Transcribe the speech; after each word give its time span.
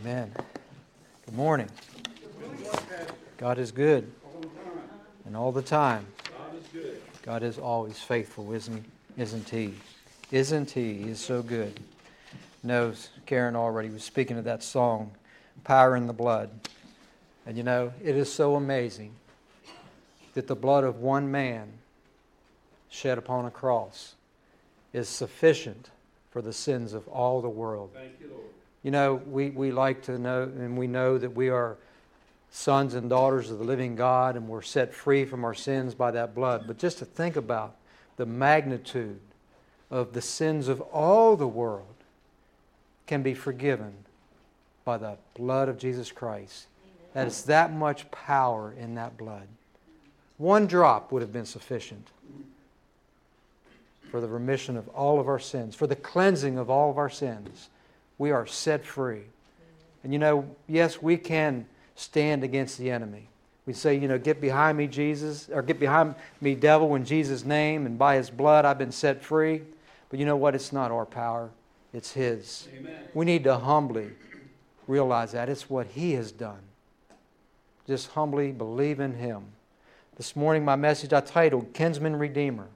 Amen. 0.00 0.32
Good 1.26 1.34
morning. 1.34 1.68
God 3.36 3.58
is 3.58 3.72
good. 3.72 4.10
And 5.24 5.36
all 5.36 5.50
the 5.50 5.62
time. 5.62 6.06
God 7.22 7.42
is 7.42 7.58
always 7.58 7.98
faithful, 7.98 8.52
isn't, 8.52 8.84
isn't 9.16 9.48
He? 9.48 9.74
Isn't 10.30 10.70
He? 10.70 10.94
He 10.94 11.10
is 11.10 11.18
so 11.18 11.42
good. 11.42 11.80
Knows 12.62 13.08
Karen 13.26 13.56
already 13.56 13.90
was 13.90 14.04
speaking 14.04 14.38
of 14.38 14.44
that 14.44 14.62
song, 14.62 15.10
Power 15.64 15.96
in 15.96 16.06
the 16.06 16.12
Blood. 16.12 16.50
And 17.44 17.56
you 17.56 17.64
know, 17.64 17.92
it 18.02 18.14
is 18.14 18.32
so 18.32 18.54
amazing 18.54 19.12
that 20.34 20.46
the 20.46 20.54
blood 20.54 20.84
of 20.84 21.00
one 21.00 21.30
man 21.30 21.72
shed 22.88 23.18
upon 23.18 23.46
a 23.46 23.50
cross 23.50 24.14
is 24.92 25.08
sufficient 25.08 25.90
for 26.30 26.40
the 26.40 26.52
sins 26.52 26.92
of 26.92 27.08
all 27.08 27.40
the 27.40 27.48
world. 27.48 27.90
Thank 27.94 28.20
you, 28.20 28.28
Lord. 28.28 28.44
You 28.82 28.90
know, 28.90 29.20
we, 29.26 29.50
we 29.50 29.72
like 29.72 30.02
to 30.02 30.18
know, 30.18 30.42
and 30.42 30.78
we 30.78 30.86
know 30.86 31.18
that 31.18 31.34
we 31.34 31.48
are 31.48 31.76
sons 32.50 32.94
and 32.94 33.10
daughters 33.10 33.50
of 33.50 33.58
the 33.58 33.64
living 33.64 33.96
God, 33.96 34.36
and 34.36 34.48
we're 34.48 34.62
set 34.62 34.94
free 34.94 35.24
from 35.24 35.44
our 35.44 35.54
sins 35.54 35.94
by 35.94 36.10
that 36.12 36.34
blood. 36.34 36.64
But 36.66 36.78
just 36.78 36.98
to 36.98 37.04
think 37.04 37.36
about 37.36 37.74
the 38.16 38.26
magnitude 38.26 39.20
of 39.90 40.12
the 40.12 40.22
sins 40.22 40.68
of 40.68 40.80
all 40.80 41.36
the 41.36 41.48
world 41.48 41.86
can 43.06 43.22
be 43.22 43.34
forgiven 43.34 43.92
by 44.84 44.98
the 44.98 45.16
blood 45.34 45.68
of 45.68 45.78
Jesus 45.78 46.12
Christ. 46.12 46.66
That 47.14 47.26
is 47.26 47.44
that 47.44 47.72
much 47.72 48.10
power 48.10 48.74
in 48.78 48.94
that 48.94 49.16
blood. 49.16 49.48
One 50.36 50.66
drop 50.66 51.10
would 51.10 51.22
have 51.22 51.32
been 51.32 51.46
sufficient 51.46 52.08
for 54.10 54.20
the 54.20 54.28
remission 54.28 54.76
of 54.76 54.88
all 54.88 55.18
of 55.18 55.28
our 55.28 55.38
sins, 55.38 55.74
for 55.74 55.86
the 55.86 55.96
cleansing 55.96 56.58
of 56.58 56.70
all 56.70 56.90
of 56.90 56.98
our 56.98 57.10
sins. 57.10 57.68
We 58.18 58.30
are 58.32 58.46
set 58.46 58.84
free. 58.84 59.22
And 60.04 60.12
you 60.12 60.18
know, 60.18 60.48
yes, 60.66 61.00
we 61.00 61.16
can 61.16 61.66
stand 61.94 62.44
against 62.44 62.78
the 62.78 62.90
enemy. 62.90 63.28
We 63.66 63.74
say, 63.74 63.96
you 63.96 64.08
know, 64.08 64.18
get 64.18 64.40
behind 64.40 64.78
me, 64.78 64.86
Jesus, 64.86 65.50
or 65.52 65.62
get 65.62 65.78
behind 65.78 66.14
me, 66.40 66.54
devil, 66.54 66.94
in 66.94 67.04
Jesus' 67.04 67.44
name, 67.44 67.84
and 67.84 67.98
by 67.98 68.16
his 68.16 68.30
blood 68.30 68.64
I've 68.64 68.78
been 68.78 68.92
set 68.92 69.22
free. 69.22 69.62
But 70.08 70.18
you 70.18 70.24
know 70.24 70.36
what? 70.36 70.54
It's 70.54 70.72
not 70.72 70.90
our 70.90 71.04
power, 71.04 71.50
it's 71.92 72.12
his. 72.12 72.66
Amen. 72.74 72.96
We 73.12 73.26
need 73.26 73.44
to 73.44 73.56
humbly 73.56 74.12
realize 74.86 75.32
that. 75.32 75.50
It's 75.50 75.68
what 75.68 75.86
he 75.88 76.12
has 76.12 76.32
done. 76.32 76.60
Just 77.86 78.12
humbly 78.12 78.52
believe 78.52 79.00
in 79.00 79.14
him. 79.14 79.44
This 80.16 80.34
morning, 80.34 80.64
my 80.64 80.76
message 80.76 81.12
I 81.12 81.20
titled 81.20 81.74
Kinsman 81.74 82.16
Redeemer. 82.16 82.68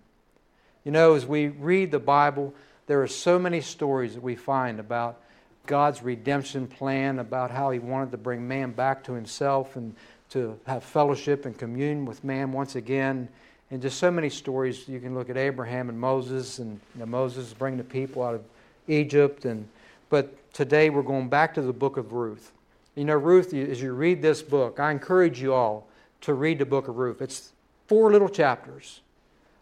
You 0.84 0.92
know, 0.92 1.14
as 1.14 1.25
we 1.25 1.48
read 1.48 1.91
the 1.91 1.98
Bible, 1.98 2.55
there 2.86 3.03
are 3.03 3.09
so 3.09 3.38
many 3.38 3.62
stories 3.62 4.12
that 4.12 4.22
we 4.22 4.36
find 4.36 4.78
about 4.78 5.22
God's 5.66 6.02
redemption 6.02 6.66
plan, 6.66 7.18
about 7.18 7.50
how 7.50 7.70
He 7.70 7.78
wanted 7.78 8.10
to 8.12 8.16
bring 8.16 8.46
man 8.46 8.72
back 8.72 9.05
to 9.05 9.12
Himself 9.12 9.77
and 9.77 9.94
to 10.30 10.58
have 10.66 10.82
fellowship 10.82 11.44
and 11.46 11.56
communion 11.56 12.06
with 12.06 12.24
man 12.24 12.52
once 12.52 12.74
again. 12.74 13.28
And 13.70 13.80
just 13.80 13.98
so 13.98 14.10
many 14.10 14.28
stories. 14.28 14.86
You 14.86 15.00
can 15.00 15.14
look 15.14 15.30
at 15.30 15.36
Abraham 15.36 15.88
and 15.88 15.98
Moses, 15.98 16.58
and 16.58 16.80
you 16.94 17.00
know, 17.00 17.06
Moses 17.06 17.54
bringing 17.54 17.78
the 17.78 17.84
people 17.84 18.22
out 18.22 18.34
of 18.34 18.42
Egypt. 18.88 19.44
And 19.44 19.66
but 20.10 20.52
today 20.52 20.91
we're 20.91 21.02
going 21.02 21.28
back 21.28 21.54
to 21.54 21.62
the 21.62 21.72
book 21.72 21.97
of 21.97 22.12
Ruth. 22.12 22.52
You 22.94 23.06
know, 23.06 23.14
Ruth, 23.14 23.54
as 23.54 23.80
you 23.80 23.92
read 23.92 24.20
this 24.20 24.42
book, 24.42 24.78
I 24.78 24.91
encourage 24.91 25.41
you 25.41 25.54
all 25.54 25.86
to 26.22 26.34
read 26.34 26.58
the 26.58 26.66
book 26.66 26.88
of 26.88 26.98
Ruth. 26.98 27.22
It's 27.22 27.52
four 27.86 28.12
little 28.12 28.28
chapters, 28.28 29.00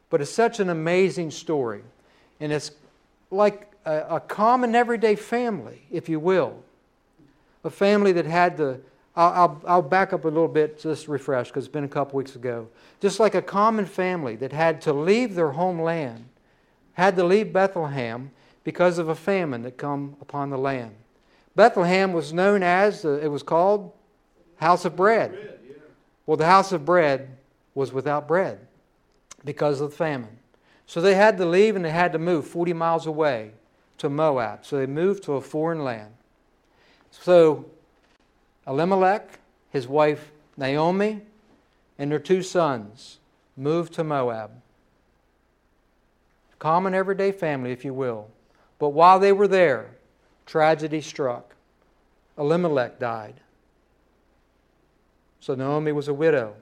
but 0.09 0.21
it's 0.21 0.33
such 0.33 0.59
an 0.59 0.71
amazing 0.71 1.31
story, 1.31 1.83
and 2.41 2.53
it's 2.53 2.73
like 3.31 3.70
a, 3.91 4.17
a 4.17 4.21
common 4.21 4.75
everyday 4.75 5.17
family, 5.17 5.83
if 5.91 6.09
you 6.09 6.21
will. 6.21 6.63
A 7.65 7.71
family 7.71 8.13
that 8.13 8.27
had 8.27 8.57
the, 8.57 8.81
I'll, 9.17 9.33
I'll, 9.33 9.63
I'll 9.67 9.83
back 9.83 10.13
up 10.13 10.25
a 10.25 10.29
little 10.29 10.49
bit 10.49 10.81
just 10.81 11.09
refresh 11.09 11.49
because 11.49 11.65
it's 11.65 11.73
been 11.73 11.85
a 11.85 11.89
couple 11.89 12.17
weeks 12.17 12.37
ago. 12.37 12.69
Just 13.01 13.21
like 13.21 13.35
a 13.35 13.43
common 13.43 13.87
family 13.87 14.37
that 14.37 14.53
had 14.53 14.81
to 14.83 14.93
leave 14.93 15.35
their 15.35 15.51
homeland, 15.51 16.25
had 16.95 17.17
to 17.17 17.25
leave 17.25 17.53
Bethlehem 17.53 18.31
because 18.65 18.99
of 18.99 19.09
a 19.09 19.15
famine 19.15 19.63
that 19.63 19.77
come 19.77 20.17
upon 20.21 20.51
the 20.51 20.59
land. 20.59 20.95
Bethlehem 21.57 22.13
was 22.13 22.33
known 22.33 22.63
as, 22.63 23.05
uh, 23.05 23.19
it 23.23 23.29
was 23.29 23.43
called 23.43 23.93
House 24.57 24.85
of. 24.85 24.95
Bread. 24.97 25.59
Well, 26.27 26.37
the 26.37 26.47
house 26.47 26.71
of 26.71 26.85
bread 26.85 27.37
was 27.75 27.93
without 27.93 28.29
bread 28.29 28.61
because 29.45 29.81
of 29.81 29.91
the 29.91 29.97
famine. 29.97 30.39
So 30.87 31.01
they 31.01 31.15
had 31.15 31.39
to 31.39 31.47
leave 31.47 31.75
and 31.75 31.85
they 31.85 31.91
had 31.91 32.13
to 32.13 32.19
move 32.19 32.47
40 32.47 32.73
miles 32.75 33.07
away 33.07 33.53
to 34.01 34.09
Moab. 34.09 34.65
So 34.65 34.77
they 34.77 34.87
moved 34.87 35.23
to 35.25 35.35
a 35.35 35.41
foreign 35.41 35.85
land. 35.85 36.13
So 37.11 37.67
Elimelech, 38.67 39.39
his 39.71 39.87
wife 39.89 40.31
Naomi, 40.57 41.23
and 41.99 42.11
their 42.11 42.19
two 42.19 42.43
sons 42.43 43.19
moved 43.57 43.95
to 43.95 44.05
Moab. 44.05 44.51
Common 46.59 46.95
everyday 46.95 47.33
family, 47.33 47.73
if 47.73 47.85
you 47.85 47.95
will. 47.95 48.29
But 48.79 48.91
while 48.91 49.19
they 49.19 49.33
were 49.33 49.49
there, 49.49 49.91
tragedy 50.47 51.01
struck. 51.01 51.55
Elimelech 52.39 52.99
died. 52.99 53.35
So 55.41 55.55
Naomi 55.55 55.93
was 55.93 56.09
a 56.09 56.15
widow. 56.15 56.55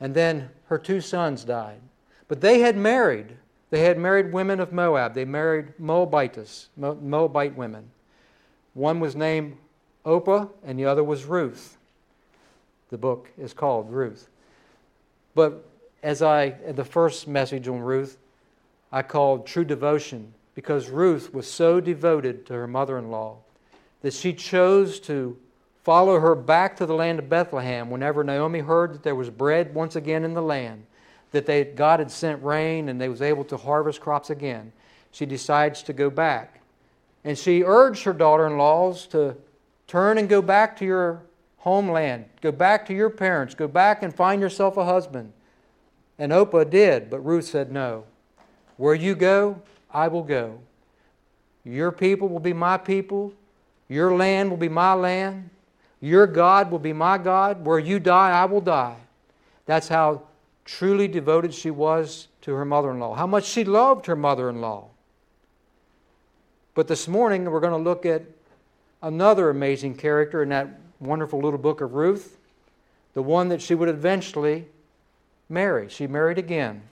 And 0.00 0.14
then 0.14 0.50
her 0.66 0.78
two 0.78 1.00
sons 1.00 1.44
died. 1.44 1.80
But 2.26 2.40
they 2.40 2.60
had 2.60 2.76
married. 2.76 3.36
They 3.70 3.80
had 3.80 3.98
married 3.98 4.32
women 4.32 4.60
of 4.60 4.72
Moab. 4.72 5.14
They 5.14 5.24
married 5.24 5.78
Moabites, 5.78 6.68
Moabite 6.76 7.56
women. 7.56 7.90
One 8.74 9.00
was 9.00 9.16
named 9.16 9.56
Orpah, 10.04 10.46
and 10.64 10.78
the 10.78 10.84
other 10.84 11.02
was 11.02 11.24
Ruth. 11.24 11.76
The 12.90 12.98
book 12.98 13.30
is 13.38 13.52
called 13.52 13.90
Ruth. 13.90 14.28
But 15.34 15.64
as 16.02 16.22
I, 16.22 16.50
the 16.50 16.84
first 16.84 17.26
message 17.26 17.66
on 17.66 17.80
Ruth, 17.80 18.18
I 18.92 19.02
called 19.02 19.46
True 19.46 19.64
Devotion 19.64 20.34
because 20.54 20.88
Ruth 20.88 21.34
was 21.34 21.50
so 21.50 21.80
devoted 21.80 22.46
to 22.46 22.52
her 22.54 22.68
mother 22.68 22.98
in 22.98 23.10
law 23.10 23.38
that 24.02 24.12
she 24.12 24.32
chose 24.32 25.00
to 25.00 25.36
follow 25.82 26.20
her 26.20 26.34
back 26.34 26.76
to 26.76 26.86
the 26.86 26.94
land 26.94 27.18
of 27.18 27.28
Bethlehem 27.28 27.90
whenever 27.90 28.22
Naomi 28.22 28.60
heard 28.60 28.94
that 28.94 29.02
there 29.02 29.14
was 29.14 29.30
bread 29.30 29.74
once 29.74 29.96
again 29.96 30.24
in 30.24 30.34
the 30.34 30.42
land, 30.42 30.86
that 31.34 31.46
they, 31.46 31.64
God 31.64 32.00
had 32.00 32.10
sent 32.10 32.42
rain 32.42 32.88
and 32.88 33.00
they 33.00 33.08
was 33.08 33.22
able 33.22 33.44
to 33.44 33.56
harvest 33.56 34.00
crops 34.00 34.30
again. 34.30 34.72
She 35.12 35.26
decides 35.26 35.82
to 35.84 35.92
go 35.92 36.10
back. 36.10 36.60
And 37.22 37.38
she 37.38 37.62
urged 37.62 38.04
her 38.04 38.12
daughter-in-laws 38.12 39.06
to 39.08 39.36
turn 39.86 40.18
and 40.18 40.28
go 40.28 40.42
back 40.42 40.76
to 40.78 40.84
your 40.84 41.22
homeland. 41.58 42.24
Go 42.40 42.52
back 42.52 42.86
to 42.86 42.94
your 42.94 43.10
parents. 43.10 43.54
Go 43.54 43.68
back 43.68 44.02
and 44.02 44.14
find 44.14 44.40
yourself 44.40 44.76
a 44.76 44.84
husband. 44.84 45.32
And 46.18 46.32
Orpah 46.32 46.64
did, 46.64 47.10
but 47.10 47.20
Ruth 47.20 47.44
said 47.46 47.72
no. 47.72 48.04
Where 48.76 48.94
you 48.94 49.14
go, 49.14 49.62
I 49.90 50.08
will 50.08 50.22
go. 50.22 50.58
Your 51.64 51.92
people 51.92 52.28
will 52.28 52.40
be 52.40 52.52
my 52.52 52.76
people. 52.76 53.32
Your 53.88 54.14
land 54.14 54.50
will 54.50 54.56
be 54.56 54.68
my 54.68 54.94
land. 54.94 55.50
Your 56.00 56.26
God 56.26 56.70
will 56.70 56.78
be 56.78 56.92
my 56.92 57.16
God. 57.18 57.64
Where 57.64 57.78
you 57.78 57.98
die, 57.98 58.30
I 58.30 58.44
will 58.44 58.60
die. 58.60 58.96
That's 59.64 59.88
how 59.88 60.22
truly 60.64 61.08
devoted 61.08 61.54
she 61.54 61.70
was 61.70 62.28
to 62.42 62.54
her 62.54 62.64
mother 62.64 62.90
in 62.90 62.98
law, 62.98 63.14
how 63.14 63.26
much 63.26 63.44
she 63.44 63.64
loved 63.64 64.06
her 64.06 64.16
mother 64.16 64.48
in 64.48 64.60
law. 64.60 64.88
But 66.74 66.88
this 66.88 67.06
morning, 67.06 67.44
we're 67.44 67.60
going 67.60 67.72
to 67.72 67.90
look 67.90 68.04
at 68.04 68.22
another 69.02 69.50
amazing 69.50 69.94
character 69.96 70.42
in 70.42 70.48
that 70.48 70.80
wonderful 70.98 71.40
little 71.40 71.58
book 71.58 71.80
of 71.80 71.94
Ruth, 71.94 72.38
the 73.12 73.22
one 73.22 73.48
that 73.50 73.62
she 73.62 73.74
would 73.74 73.88
eventually 73.88 74.66
marry. 75.48 75.88
She 75.88 76.06
married 76.06 76.38
again, 76.38 76.82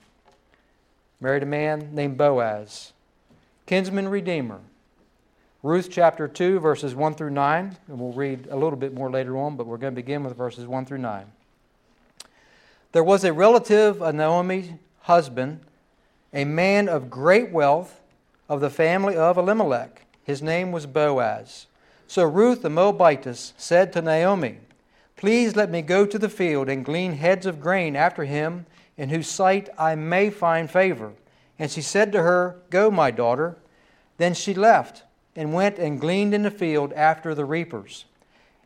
married 1.19 1.43
a 1.43 1.47
man 1.47 1.89
named 1.93 2.17
Boaz, 2.17 2.93
kinsman 3.65 4.07
redeemer. 4.07 4.59
Ruth 5.63 5.89
chapter 5.89 6.27
2, 6.27 6.59
verses 6.59 6.93
1 6.93 7.15
through 7.15 7.29
9, 7.31 7.77
and 7.87 7.99
we'll 7.99 8.11
read 8.11 8.47
a 8.51 8.55
little 8.55 8.75
bit 8.75 8.93
more 8.93 9.09
later 9.09 9.37
on, 9.37 9.55
but 9.55 9.65
we're 9.65 9.77
going 9.77 9.93
to 9.93 9.95
begin 9.95 10.23
with 10.23 10.35
verses 10.35 10.67
1 10.67 10.85
through 10.85 10.97
9. 10.97 11.25
There 12.93 13.03
was 13.03 13.23
a 13.23 13.33
relative 13.33 14.03
of 14.03 14.13
Naomi's 14.13 14.69
husband, 15.01 15.61
a 16.31 16.45
man 16.45 16.87
of 16.87 17.09
great 17.09 17.51
wealth 17.51 17.99
of 18.47 18.61
the 18.61 18.69
family 18.69 19.15
of 19.15 19.35
Elimelech. 19.35 20.05
His 20.23 20.43
name 20.43 20.71
was 20.71 20.85
Boaz. 20.85 21.65
So 22.05 22.23
Ruth 22.23 22.61
the 22.61 22.69
Moabitess 22.69 23.53
said 23.57 23.91
to 23.93 24.01
Naomi, 24.03 24.59
Please 25.15 25.55
let 25.55 25.71
me 25.71 25.81
go 25.81 26.05
to 26.05 26.19
the 26.19 26.29
field 26.29 26.69
and 26.69 26.85
glean 26.85 27.13
heads 27.13 27.47
of 27.47 27.59
grain 27.59 27.95
after 27.95 28.25
him, 28.25 28.67
in 28.95 29.09
whose 29.09 29.27
sight 29.27 29.69
I 29.75 29.95
may 29.95 30.29
find 30.29 30.69
favor. 30.69 31.13
And 31.57 31.71
she 31.71 31.81
said 31.81 32.11
to 32.11 32.21
her, 32.21 32.57
Go, 32.69 32.91
my 32.91 33.09
daughter. 33.09 33.57
Then 34.17 34.35
she 34.35 34.53
left 34.53 35.01
and 35.35 35.51
went 35.51 35.79
and 35.79 35.99
gleaned 35.99 36.35
in 36.35 36.43
the 36.43 36.51
field 36.51 36.93
after 36.93 37.33
the 37.33 37.45
reapers. 37.45 38.05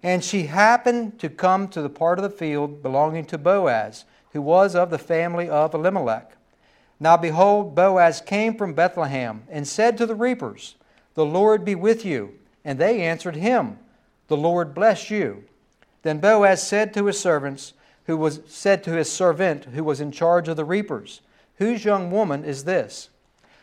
And 0.04 0.22
she 0.22 0.48
happened 0.48 1.18
to 1.20 1.30
come 1.30 1.70
to 1.70 1.82
the 1.82 1.90
part 1.90 2.20
of 2.20 2.24
the 2.24 2.30
field 2.30 2.84
belonging 2.84 3.24
to 3.28 3.38
Boaz 3.38 4.04
who 4.32 4.42
was 4.42 4.76
of 4.76 4.90
the 4.90 4.98
family 4.98 5.50
of 5.50 5.74
Elimelech. 5.74 6.34
Now 7.00 7.18
behold, 7.18 7.76
Boaz 7.76 8.22
came 8.22 8.56
from 8.56 8.74
Bethlehem 8.74 9.44
and 9.50 9.68
said 9.68 9.98
to 9.98 10.06
the 10.06 10.16
reapers, 10.16 10.76
The 11.14 11.26
Lord 11.26 11.64
be 11.64 11.76
with 11.76 12.06
you. 12.06 12.34
And 12.66 12.80
they 12.80 13.02
answered 13.02 13.36
him, 13.36 13.80
The 14.28 14.38
Lord 14.38 14.74
bless 14.74 15.10
you. 15.10 15.44
Then 16.02 16.20
Boaz 16.20 16.62
said 16.66 16.94
to 16.94 17.06
his 17.06 17.20
servants, 17.20 17.74
who 18.08 18.18
was 18.18 18.40
said 18.48 18.84
to 18.84 18.94
his 18.94 19.12
servant 19.12 19.66
who 19.66 19.84
was 19.84 20.02
in 20.02 20.12
charge 20.12 20.48
of 20.48 20.58
the 20.58 20.66
reapers, 20.66 21.22
Whose 21.58 21.86
young 21.86 22.10
woman 22.10 22.44
is 22.44 22.64
this? 22.64 23.10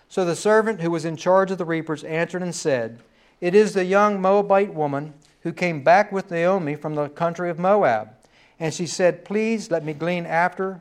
So 0.09 0.25
the 0.25 0.37
servant 0.37 0.81
who 0.81 0.91
was 0.91 1.05
in 1.05 1.17
charge 1.17 1.51
of 1.51 1.59
the 1.59 1.65
reapers 1.65 2.05
answered 2.05 2.43
and 2.43 2.55
said, 2.55 3.01
It 3.41 3.55
is 3.55 3.73
the 3.73 3.85
young 3.85 4.21
Moabite 4.21 4.75
woman 4.75 5.15
who 5.41 5.53
came 5.53 5.83
back 5.83 6.13
with 6.13 6.31
Naomi 6.31 6.75
from 6.75 6.95
the 6.95 7.09
country 7.09 7.51
of 7.51 7.59
Moab. 7.59 8.11
And 8.59 8.73
she 8.73 8.87
said, 8.87 9.25
Please 9.25 9.71
let 9.71 9.85
me 9.85 9.93
glean 9.93 10.27
after, 10.27 10.81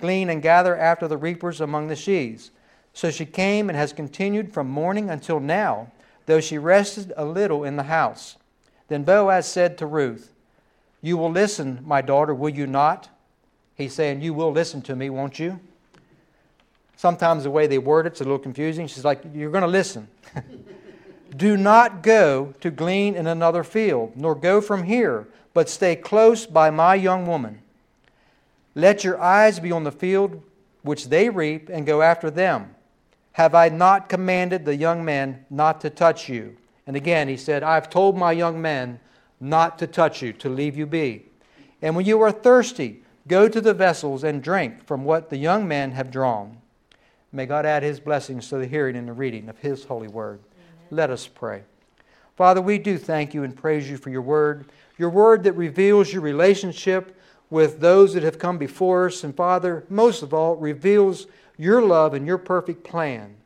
glean 0.00 0.28
and 0.28 0.42
gather 0.42 0.76
after 0.76 1.08
the 1.08 1.16
reapers 1.16 1.60
among 1.60 1.88
the 1.88 1.96
sheaves. 1.96 2.50
So 2.92 3.10
she 3.10 3.26
came 3.26 3.68
and 3.68 3.76
has 3.76 3.92
continued 3.92 4.52
from 4.52 4.68
morning 4.68 5.10
until 5.10 5.40
now, 5.40 5.90
though 6.26 6.40
she 6.40 6.58
rested 6.58 7.12
a 7.16 7.24
little 7.24 7.64
in 7.64 7.76
the 7.76 7.84
house. 7.84 8.36
Then 8.88 9.04
Boaz 9.04 9.46
said 9.46 9.78
to 9.78 9.86
Ruth, 9.86 10.34
you 11.04 11.18
will 11.18 11.30
listen, 11.30 11.80
my 11.84 12.00
daughter, 12.00 12.34
will 12.34 12.48
you 12.48 12.66
not? 12.66 13.10
He's 13.74 13.92
saying, 13.92 14.22
You 14.22 14.32
will 14.32 14.50
listen 14.50 14.80
to 14.82 14.96
me, 14.96 15.10
won't 15.10 15.38
you? 15.38 15.60
Sometimes 16.96 17.44
the 17.44 17.50
way 17.50 17.66
they 17.66 17.76
word 17.76 18.06
it's 18.06 18.22
a 18.22 18.24
little 18.24 18.38
confusing. 18.38 18.86
She's 18.86 19.04
like, 19.04 19.22
You're 19.34 19.50
going 19.50 19.64
to 19.64 19.68
listen. 19.68 20.08
Do 21.36 21.58
not 21.58 22.02
go 22.02 22.54
to 22.62 22.70
glean 22.70 23.16
in 23.16 23.26
another 23.26 23.64
field, 23.64 24.12
nor 24.16 24.34
go 24.34 24.62
from 24.62 24.84
here, 24.84 25.28
but 25.54 25.70
stay 25.70 25.96
close 25.96 26.44
by 26.44 26.70
my 26.70 26.94
young 26.94 27.26
woman. 27.26 27.60
Let 28.74 29.04
your 29.04 29.20
eyes 29.20 29.60
be 29.60 29.72
on 29.72 29.84
the 29.84 29.92
field 29.92 30.42
which 30.84 31.08
they 31.08 31.30
reap, 31.30 31.70
and 31.70 31.86
go 31.86 32.02
after 32.02 32.30
them. 32.30 32.74
Have 33.32 33.54
I 33.54 33.70
not 33.70 34.10
commanded 34.10 34.64
the 34.64 34.76
young 34.76 35.02
men 35.02 35.44
not 35.48 35.80
to 35.80 35.90
touch 35.90 36.28
you? 36.28 36.56
And 36.86 36.94
again, 36.94 37.26
he 37.26 37.38
said, 37.38 37.62
I've 37.62 37.88
told 37.88 38.18
my 38.18 38.32
young 38.32 38.60
men 38.60 39.00
not 39.40 39.78
to 39.78 39.86
touch 39.86 40.20
you, 40.20 40.34
to 40.34 40.50
leave 40.50 40.76
you 40.76 40.86
be. 40.86 41.24
And 41.80 41.96
when 41.96 42.04
you 42.04 42.20
are 42.20 42.30
thirsty, 42.30 43.02
go 43.26 43.48
to 43.48 43.62
the 43.62 43.72
vessels 43.72 44.24
and 44.24 44.42
drink 44.42 44.86
from 44.86 45.04
what 45.04 45.30
the 45.30 45.38
young 45.38 45.66
men 45.66 45.92
have 45.92 46.10
drawn. 46.10 46.58
May 47.32 47.46
God 47.46 47.64
add 47.64 47.82
his 47.82 47.98
blessings 47.98 48.50
to 48.50 48.58
the 48.58 48.66
hearing 48.66 48.94
and 48.94 49.08
the 49.08 49.14
reading 49.14 49.48
of 49.48 49.58
his 49.58 49.84
holy 49.84 50.08
word. 50.08 50.40
Amen. 50.40 50.86
Let 50.90 51.10
us 51.10 51.26
pray. 51.26 51.62
Father, 52.36 52.60
we 52.60 52.76
do 52.76 52.98
thank 52.98 53.32
you 53.32 53.42
and 53.42 53.56
praise 53.56 53.88
you 53.88 53.96
for 53.96 54.10
your 54.10 54.22
word, 54.22 54.66
your 54.96 55.10
word 55.10 55.42
that 55.44 55.52
reveals 55.52 56.12
your 56.12 56.22
relationship 56.22 57.16
with 57.50 57.80
those 57.80 58.14
that 58.14 58.22
have 58.22 58.38
come 58.38 58.58
before 58.58 59.06
us. 59.06 59.24
And 59.24 59.34
Father, 59.34 59.84
most 59.88 60.22
of 60.22 60.32
all, 60.32 60.56
reveals 60.56 61.26
your 61.56 61.82
love 61.82 62.14
and 62.14 62.26
your 62.26 62.38
perfect 62.38 62.84
plan. 62.84 63.36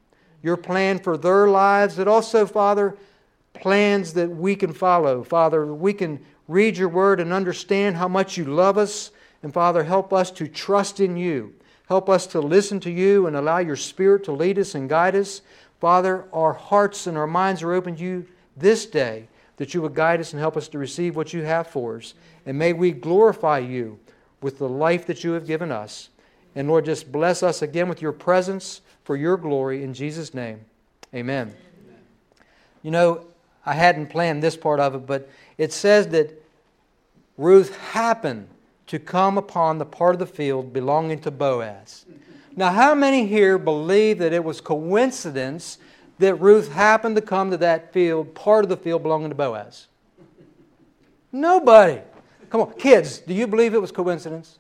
Your 0.42 0.56
plan 0.56 0.98
for 0.98 1.16
their 1.16 1.48
lives, 1.48 1.96
that 1.96 2.08
also, 2.08 2.46
Father, 2.46 2.96
plans 3.54 4.12
that 4.14 4.30
we 4.30 4.54
can 4.54 4.72
follow. 4.72 5.24
Father, 5.24 5.66
we 5.66 5.92
can 5.92 6.20
read 6.46 6.76
your 6.76 6.88
word 6.88 7.20
and 7.20 7.32
understand 7.32 7.96
how 7.96 8.08
much 8.08 8.36
you 8.36 8.44
love 8.44 8.78
us. 8.78 9.10
And 9.42 9.52
Father, 9.52 9.84
help 9.84 10.12
us 10.12 10.30
to 10.32 10.48
trust 10.48 11.00
in 11.00 11.16
you. 11.16 11.54
Help 11.88 12.08
us 12.08 12.26
to 12.28 12.40
listen 12.40 12.80
to 12.80 12.90
you 12.90 13.26
and 13.26 13.34
allow 13.34 13.58
your 13.58 13.76
Spirit 13.76 14.24
to 14.24 14.32
lead 14.32 14.58
us 14.58 14.74
and 14.74 14.88
guide 14.88 15.16
us. 15.16 15.40
Father, 15.80 16.26
our 16.32 16.52
hearts 16.52 17.06
and 17.06 17.16
our 17.16 17.26
minds 17.26 17.62
are 17.62 17.72
open 17.72 17.96
to 17.96 18.02
you 18.02 18.26
this 18.56 18.86
day 18.86 19.28
that 19.58 19.74
you 19.74 19.82
would 19.82 19.94
guide 19.94 20.20
us 20.20 20.32
and 20.32 20.40
help 20.40 20.56
us 20.56 20.68
to 20.68 20.78
receive 20.78 21.14
what 21.14 21.32
you 21.32 21.42
have 21.42 21.66
for 21.66 21.98
us. 21.98 22.14
And 22.46 22.58
may 22.58 22.72
we 22.72 22.92
glorify 22.92 23.58
you 23.58 23.98
with 24.40 24.58
the 24.58 24.68
life 24.68 25.06
that 25.06 25.22
you 25.22 25.32
have 25.32 25.46
given 25.46 25.70
us. 25.70 26.08
And 26.54 26.68
Lord, 26.68 26.84
just 26.84 27.12
bless 27.12 27.42
us 27.42 27.60
again 27.60 27.88
with 27.88 28.00
your 28.00 28.12
presence 28.12 28.80
for 29.04 29.16
your 29.16 29.36
glory. 29.36 29.82
In 29.82 29.94
Jesus' 29.94 30.32
name, 30.32 30.60
amen. 31.14 31.48
amen. 31.48 32.00
You 32.82 32.90
know, 32.90 33.26
I 33.66 33.74
hadn't 33.74 34.06
planned 34.06 34.42
this 34.42 34.56
part 34.56 34.80
of 34.80 34.94
it, 34.94 35.06
but 35.06 35.28
it 35.58 35.72
says 35.72 36.08
that 36.08 36.42
Ruth 37.36 37.76
happened 37.76 38.48
to 38.86 38.98
come 38.98 39.36
upon 39.36 39.78
the 39.78 39.84
part 39.84 40.14
of 40.14 40.18
the 40.18 40.26
field 40.26 40.72
belonging 40.72 41.20
to 41.20 41.30
Boaz. 41.30 42.06
Now, 42.56 42.70
how 42.70 42.94
many 42.94 43.26
here 43.26 43.58
believe 43.58 44.18
that 44.18 44.32
it 44.32 44.42
was 44.42 44.60
coincidence 44.60 45.78
that 46.18 46.34
Ruth 46.36 46.72
happened 46.72 47.16
to 47.16 47.22
come 47.22 47.50
to 47.50 47.56
that 47.58 47.92
field, 47.92 48.34
part 48.34 48.64
of 48.64 48.68
the 48.68 48.76
field 48.76 49.02
belonging 49.02 49.28
to 49.28 49.34
Boaz? 49.34 49.86
Nobody. 51.30 52.00
Come 52.50 52.62
on, 52.62 52.72
kids, 52.74 53.18
do 53.18 53.34
you 53.34 53.46
believe 53.46 53.74
it 53.74 53.80
was 53.80 53.92
coincidence? 53.92 54.58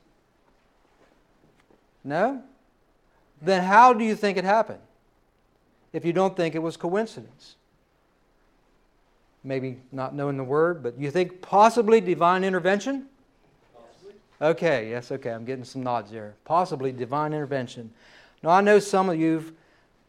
No? 2.04 2.42
Then 3.40 3.64
how 3.64 3.92
do 3.92 4.04
you 4.04 4.14
think 4.14 4.36
it 4.36 4.44
happened 4.44 4.80
if 5.92 6.04
you 6.04 6.12
don't 6.12 6.36
think 6.36 6.54
it 6.54 6.58
was 6.58 6.76
coincidence? 6.76 7.56
maybe 9.44 9.78
not 9.92 10.14
knowing 10.14 10.36
the 10.36 10.44
word, 10.44 10.82
but 10.82 10.98
you 10.98 11.10
think 11.10 11.40
possibly 11.40 12.00
divine 12.00 12.44
intervention? 12.44 13.06
Possibly. 13.74 14.14
Okay, 14.40 14.90
yes, 14.90 15.10
okay, 15.12 15.30
I'm 15.30 15.44
getting 15.44 15.64
some 15.64 15.82
nods 15.82 16.10
there. 16.10 16.34
Possibly 16.44 16.92
divine 16.92 17.32
intervention. 17.32 17.90
Now, 18.42 18.50
I 18.50 18.60
know 18.60 18.78
some 18.78 19.08
of 19.08 19.18
you've 19.18 19.52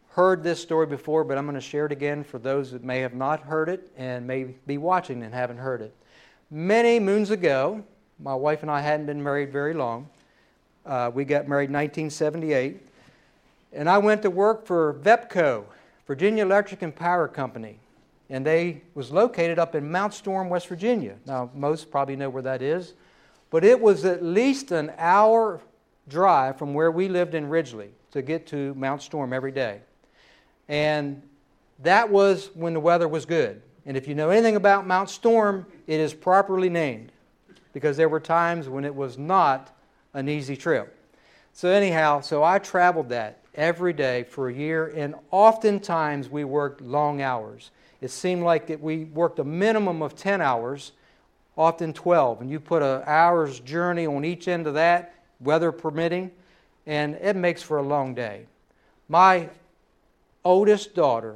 heard 0.10 0.44
this 0.44 0.62
story 0.62 0.86
before, 0.86 1.24
but 1.24 1.38
I'm 1.38 1.46
going 1.46 1.56
to 1.56 1.62
share 1.62 1.86
it 1.86 1.92
again 1.92 2.24
for 2.24 2.40
those 2.40 2.72
that 2.72 2.84
may 2.84 3.00
have 3.00 3.14
not 3.14 3.42
heard 3.42 3.70
it 3.70 3.92
and 3.98 4.26
may 4.26 4.44
be 4.66 4.78
watching 4.78 5.24
and 5.24 5.34
haven't 5.34 5.58
heard 5.58 5.82
it. 5.82 5.96
Many 6.52 7.00
moons 7.00 7.30
ago, 7.30 7.84
my 8.20 8.36
wife 8.36 8.62
and 8.62 8.72
I 8.72 8.82
hadn't 8.82 9.06
been 9.06 9.24
married 9.24 9.52
very 9.52 9.74
long. 9.74 10.10
Uh, 10.86 11.12
we 11.14 11.26
got 11.26 11.48
married 11.48 11.70
in 11.70 11.74
1978. 11.74 12.82
And 13.72 13.90
I 13.90 14.00
went 14.00 14.24
to 14.24 14.30
work 14.30 14.66
for 14.66 14.96
VEPCO, 15.04 15.64
Virginia 16.08 16.44
Electric 16.44 16.82
and 16.82 16.96
Power 16.96 17.28
Company 17.28 17.80
and 18.30 18.46
they 18.46 18.82
was 18.94 19.12
located 19.12 19.58
up 19.58 19.76
in 19.76 19.92
Mount 19.92 20.14
Storm, 20.14 20.50
West 20.50 20.68
Virginia. 20.68 21.16
Now, 21.26 21.50
most 21.56 21.90
probably 21.90 22.16
know 22.16 22.30
where 22.30 22.44
that 22.44 22.62
is, 22.62 22.94
but 23.50 23.64
it 23.64 23.80
was 23.80 24.06
at 24.06 24.24
least 24.24 24.72
an 24.72 24.94
hour 24.98 25.60
drive 26.08 26.58
from 26.58 26.74
where 26.74 26.92
we 26.92 27.08
lived 27.08 27.34
in 27.34 27.50
Ridgely 27.50 27.90
to 28.12 28.22
get 28.22 28.46
to 28.48 28.74
Mount 28.76 29.02
Storm 29.02 29.34
every 29.34 29.52
day. 29.52 29.82
And 30.70 31.22
that 31.80 32.10
was 32.10 32.52
when 32.54 32.74
the 32.74 32.80
weather 32.80 33.10
was 33.10 33.26
good. 33.26 33.62
And 33.86 33.98
if 33.98 34.08
you 34.08 34.16
know 34.16 34.30
anything 34.30 34.56
about 34.56 34.88
Mount 34.88 35.10
Storm, 35.10 35.66
it 35.88 36.00
is 36.00 36.14
properly 36.14 36.70
named 36.70 37.12
because 37.74 37.98
there 37.98 38.10
were 38.10 38.22
times 38.22 38.70
when 38.70 38.86
it 38.86 38.96
was 38.96 39.18
not 39.18 39.76
an 40.14 40.30
easy 40.30 40.56
trip. 40.56 40.96
So, 41.52 41.70
anyhow, 41.70 42.22
so 42.22 42.44
I 42.44 42.60
traveled 42.60 43.10
that 43.10 43.42
every 43.56 43.92
day 43.92 44.24
for 44.24 44.48
a 44.48 44.54
year, 44.54 44.94
and 44.96 45.16
oftentimes 45.32 46.30
we 46.30 46.46
worked 46.46 46.80
long 46.80 47.22
hours 47.22 47.72
it 48.02 48.12
seemed 48.12 48.44
like 48.44 48.68
that 48.68 48.80
we 48.80 49.06
worked 49.06 49.40
a 49.40 49.44
minimum 49.44 50.02
of 50.02 50.16
10 50.16 50.42
hours, 50.42 50.94
often 51.58 51.94
12. 51.94 52.42
And 52.42 52.50
you 52.50 52.60
put 52.60 52.82
an 52.82 53.04
hour's 53.06 53.60
journey 53.60 54.06
on 54.06 54.24
each 54.24 54.48
end 54.48 54.68
of 54.68 54.74
that, 54.76 55.14
weather 55.40 55.72
permitting, 55.72 56.32
and 56.86 57.16
it 57.16 57.36
makes 57.36 57.62
for 57.62 57.78
a 57.78 57.82
long 57.84 58.14
day. 58.14 58.46
My 59.10 59.50
oldest 60.50 60.96
daughter 60.96 61.36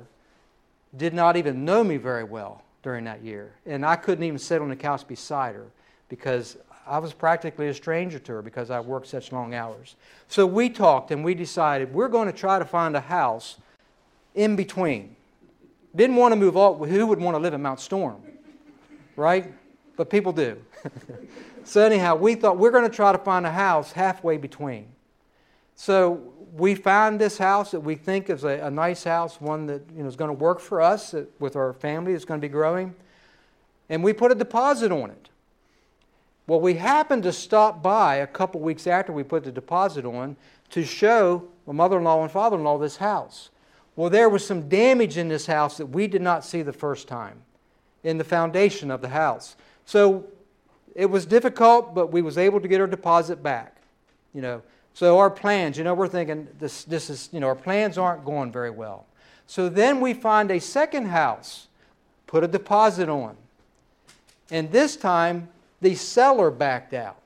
did 0.98 1.13
not 1.13 1.38
even 1.38 1.63
know 1.63 1.84
me 1.84 1.98
very 1.98 2.24
well 2.24 2.63
during 2.82 3.03
that 3.05 3.24
year. 3.24 3.53
And 3.67 3.86
I 3.86 3.96
couldn't 3.96 4.24
even 4.24 4.39
sit 4.39 4.60
on 4.60 4.70
the 4.70 4.75
couch 4.75 5.08
beside 5.08 5.53
her 5.53 5.67
because 6.10 6.58
I 6.88 6.98
was 6.98 7.13
practically 7.13 7.67
a 7.67 7.74
stranger 7.75 8.17
to 8.17 8.32
her 8.34 8.41
because 8.41 8.72
I 8.72 8.79
worked 8.79 9.05
such 9.05 9.32
long 9.32 9.53
hours. 9.53 9.96
So 10.27 10.48
we 10.48 10.67
talked 10.67 11.12
and 11.12 11.24
we 11.24 11.36
decided 11.36 11.93
we're 11.93 12.08
going 12.08 12.25
to 12.25 12.34
try 12.34 12.58
to 12.58 12.65
find 12.65 12.96
a 12.96 13.01
house 13.01 13.58
in 14.34 14.55
between. 14.55 15.15
Didn't 15.96 16.15
want 16.15 16.32
to 16.32 16.36
move 16.36 16.58
all, 16.58 16.84
who 16.84 17.05
would 17.05 17.20
want 17.20 17.36
to 17.36 17.39
live 17.39 17.53
in 17.53 17.62
Mount 17.62 17.79
Storm? 17.79 18.20
Right? 19.15 19.53
But 19.96 20.10
people 20.10 20.34
do. 20.34 20.58
so, 21.63 21.86
anyhow, 21.86 22.15
we 22.15 22.34
thought 22.34 22.58
we're 22.58 22.72
going 22.72 22.89
to 22.89 22.96
try 22.96 23.12
to 23.12 23.20
find 23.20 23.46
a 23.46 23.51
house 23.51 23.91
halfway 23.91 24.38
between. 24.38 24.88
So, 25.75 26.34
we 26.56 26.75
found 26.75 27.20
this 27.20 27.39
house 27.39 27.72
that 27.72 27.80
we 27.80 27.96
think 27.96 28.30
is 28.30 28.44
a, 28.44 28.60
a 28.60 28.70
nice 28.70 29.03
house, 29.03 29.42
one 29.42 29.65
that 29.65 29.82
you 29.96 30.03
know, 30.03 30.08
is 30.08 30.15
going 30.15 30.30
to 30.30 30.34
work 30.34 30.60
for 30.60 30.82
us 30.82 31.15
with 31.39 31.56
our 31.56 31.74
family, 31.74 32.13
it's 32.13 32.25
going 32.25 32.39
to 32.39 32.48
be 32.48 32.51
growing. 32.51 32.94
And 33.89 34.03
we 34.03 34.13
put 34.13 34.32
a 34.32 34.36
deposit 34.36 34.92
on 34.92 35.10
it. 35.10 35.30
Well, 36.46 36.60
we 36.60 36.75
happened 36.75 37.24
to 37.24 37.34
stop 37.34 37.82
by 37.82 38.15
a 38.15 38.27
couple 38.27 38.60
weeks 38.60 38.86
after 38.86 39.12
we 39.12 39.24
put 39.24 39.44
the 39.44 39.51
deposit 39.51 40.06
on 40.06 40.36
to 40.72 40.84
show 40.84 41.48
my 41.65 41.74
mother 41.74 41.98
in 41.98 42.03
law 42.03 42.22
and 42.22 42.32
father 42.32 42.58
in 42.58 42.63
law 42.63 42.77
this 42.77 42.98
house. 42.98 43.50
Well, 43.96 44.10
there 44.10 44.30
was 44.30 44.46
some 44.46 44.68
damage 44.68 45.18
in 45.18 45.30
this 45.30 45.46
house 45.46 45.77
that 45.77 45.88
we 45.88 46.08
did 46.08 46.22
not 46.22 46.44
see 46.44 46.62
the 46.62 46.74
first 46.74 47.08
time 47.08 47.42
in 48.03 48.18
the 48.18 48.24
foundation 48.24 48.92
of 48.92 49.01
the 49.01 49.10
house. 49.10 49.56
So 49.86 50.25
it 50.96 51.06
was 51.06 51.25
difficult, 51.25 51.96
but 51.96 52.12
we 52.12 52.22
was 52.22 52.38
able 52.38 52.60
to 52.60 52.68
get 52.68 52.82
our 52.82 52.88
deposit 52.88 53.42
back. 53.42 53.77
You 54.34 54.42
know, 54.42 54.62
so 54.94 55.18
our 55.18 55.30
plans, 55.30 55.78
you 55.78 55.84
know, 55.84 55.94
we're 55.94 56.08
thinking 56.08 56.48
this, 56.60 56.84
this 56.84 57.10
is, 57.10 57.30
you 57.32 57.40
know, 57.40 57.48
our 57.48 57.56
plans 57.56 57.98
aren't 57.98 58.24
going 58.26 58.52
very 58.52 58.70
well. 58.70 59.06
So 59.48 59.68
then 59.68 60.00
we 60.00 60.14
find 60.14 60.52
a 60.52 60.60
second 60.60 61.08
house, 61.08 61.68
put 62.28 62.44
a 62.44 62.48
deposit 62.48 63.10
on. 63.10 63.36
And 64.52 64.72
this 64.72 64.96
time, 64.96 65.50
the 65.82 65.96
seller 65.96 66.52
backed 66.52 66.94
out. 66.94 67.18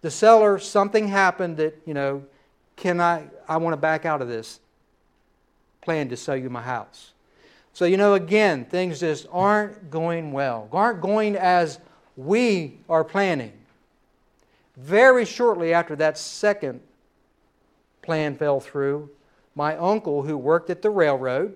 The 0.00 0.10
seller, 0.10 0.58
something 0.58 1.08
happened 1.08 1.56
that, 1.56 1.80
you 1.84 1.92
know, 1.92 2.24
can 2.76 3.00
I, 3.00 3.24
I 3.48 3.56
want 3.56 3.72
to 3.74 3.78
back 3.78 4.06
out 4.06 4.22
of 4.22 4.28
this 4.28 4.60
plan 5.80 6.08
to 6.10 6.16
sell 6.16 6.36
you 6.36 6.48
my 6.48 6.62
house. 6.62 7.12
So, 7.72 7.84
you 7.84 7.96
know, 7.96 8.14
again, 8.14 8.64
things 8.64 9.00
just 9.00 9.26
aren't 9.32 9.90
going 9.90 10.32
well, 10.32 10.68
aren't 10.72 11.00
going 11.00 11.36
as 11.36 11.80
We 12.16 12.78
are 12.88 13.04
planning. 13.04 13.52
Very 14.76 15.24
shortly 15.24 15.72
after 15.72 15.96
that 15.96 16.18
second 16.18 16.80
plan 18.08 18.34
fell 18.34 18.58
through, 18.58 19.10
my 19.54 19.76
uncle, 19.76 20.22
who 20.22 20.38
worked 20.38 20.70
at 20.70 20.80
the 20.80 20.88
railroad, 20.88 21.54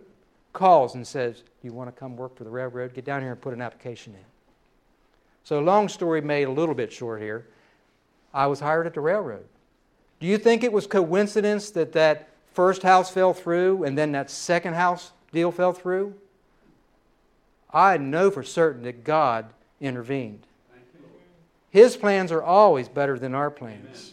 calls 0.52 0.94
and 0.94 1.06
says, 1.06 1.44
You 1.62 1.72
want 1.72 1.88
to 1.88 1.98
come 1.98 2.14
work 2.14 2.36
for 2.36 2.44
the 2.44 2.50
railroad? 2.50 2.92
Get 2.92 3.06
down 3.06 3.22
here 3.22 3.32
and 3.32 3.40
put 3.40 3.54
an 3.54 3.62
application 3.62 4.12
in. 4.12 4.24
So, 5.44 5.60
long 5.60 5.88
story 5.88 6.20
made 6.20 6.42
a 6.42 6.50
little 6.50 6.74
bit 6.74 6.92
short 6.92 7.22
here. 7.22 7.46
I 8.34 8.48
was 8.48 8.60
hired 8.60 8.86
at 8.86 8.92
the 8.92 9.00
railroad. 9.00 9.46
Do 10.20 10.26
you 10.26 10.36
think 10.36 10.62
it 10.62 10.70
was 10.74 10.86
coincidence 10.86 11.70
that 11.70 11.92
that 11.92 12.28
first 12.52 12.82
house 12.82 13.10
fell 13.10 13.32
through 13.32 13.84
and 13.84 13.96
then 13.96 14.12
that 14.12 14.30
second 14.30 14.74
house 14.74 15.12
deal 15.32 15.52
fell 15.52 15.72
through? 15.72 16.12
I 17.72 17.96
know 17.96 18.30
for 18.30 18.42
certain 18.42 18.82
that 18.82 19.04
God 19.04 19.46
intervened. 19.80 20.46
His 21.70 21.96
plans 21.96 22.30
are 22.30 22.42
always 22.42 22.90
better 22.90 23.18
than 23.18 23.34
our 23.34 23.50
plans. 23.50 24.12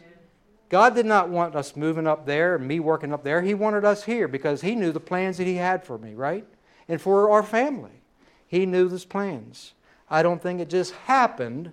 God 0.69 0.93
did 0.93 1.07
not 1.07 1.29
want 1.29 1.55
us 1.55 1.75
moving 1.75 2.05
up 2.05 2.25
there 2.25 2.55
and 2.55 2.67
me 2.67 2.79
working 2.79 3.11
up 3.11 3.23
there. 3.23 3.41
He 3.41 3.55
wanted 3.55 3.83
us 3.83 4.03
here 4.03 4.27
because 4.27 4.61
He 4.61 4.75
knew 4.75 4.91
the 4.91 4.99
plans 4.99 5.38
that 5.38 5.47
He 5.47 5.55
had 5.55 5.83
for 5.83 5.97
me, 5.97 6.13
right? 6.13 6.45
And 6.88 7.01
for 7.01 7.29
our 7.31 7.43
family. 7.43 7.91
He 8.47 8.65
knew 8.65 8.88
those 8.88 9.05
plans. 9.05 9.73
I 10.09 10.23
don't 10.23 10.41
think 10.41 10.59
it 10.59 10.69
just 10.69 10.93
happened 10.93 11.71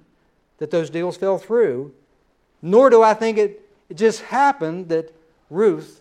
that 0.59 0.71
those 0.71 0.91
deals 0.91 1.17
fell 1.17 1.39
through, 1.39 1.93
nor 2.63 2.91
do 2.91 3.03
I 3.03 3.15
think 3.15 3.39
it, 3.39 3.69
it 3.89 3.97
just 3.97 4.23
happened 4.23 4.89
that 4.89 5.15
Ruth 5.51 6.01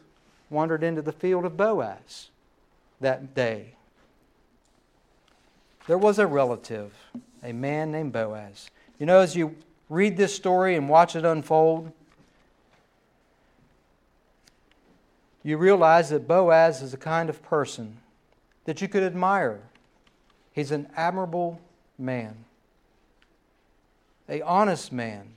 wandered 0.49 0.83
into 0.83 1.01
the 1.01 1.11
field 1.11 1.45
of 1.45 1.57
Boaz 1.57 2.29
that 3.01 3.33
day. 3.33 3.73
There 5.87 5.97
was 5.97 6.17
a 6.17 6.25
relative, 6.25 6.93
a 7.43 7.53
man 7.53 7.91
named 7.91 8.13
Boaz. 8.13 8.69
You 8.99 9.05
know, 9.05 9.19
as 9.19 9.35
you 9.35 9.55
read 9.89 10.17
this 10.17 10.33
story 10.33 10.75
and 10.75 10.89
watch 10.89 11.15
it 11.15 11.25
unfold, 11.25 11.91
you 15.45 15.57
realize 15.57 16.09
that 16.09 16.27
Boaz 16.27 16.81
is 16.81 16.95
a 16.95 16.97
kind 16.97 17.29
of 17.29 17.43
person 17.43 17.97
that 18.65 18.81
you 18.81 18.87
could 18.87 19.03
admire. 19.03 19.61
He's 20.51 20.71
an 20.71 20.89
admirable 20.97 21.61
man, 21.99 22.45
a 24.27 24.41
honest 24.41 24.91
man. 24.91 25.27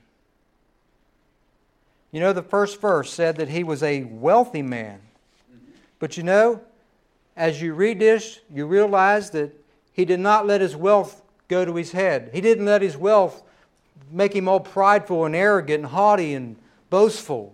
You 2.11 2.21
know, 2.21 2.33
the 2.33 2.41
first 2.41 2.81
verse 2.81 3.13
said 3.13 3.35
that 3.35 3.49
he 3.49 3.63
was 3.63 3.83
a 3.83 4.03
wealthy 4.05 4.63
man. 4.63 4.99
But 5.99 6.17
you 6.17 6.23
know, 6.23 6.61
as 7.37 7.61
you 7.61 7.75
read 7.75 7.99
this, 7.99 8.39
you 8.51 8.65
realize 8.65 9.29
that 9.29 9.53
he 9.93 10.05
did 10.05 10.19
not 10.19 10.47
let 10.47 10.59
his 10.59 10.75
wealth 10.75 11.21
go 11.47 11.65
to 11.65 11.75
his 11.75 11.91
head. 11.91 12.31
He 12.33 12.41
didn't 12.41 12.65
let 12.65 12.81
his 12.81 12.97
wealth 12.97 13.43
make 14.09 14.35
him 14.35 14.47
all 14.47 14.59
prideful 14.59 15.25
and 15.25 15.35
arrogant 15.35 15.83
and 15.83 15.91
haughty 15.91 16.33
and 16.33 16.55
boastful. 16.89 17.53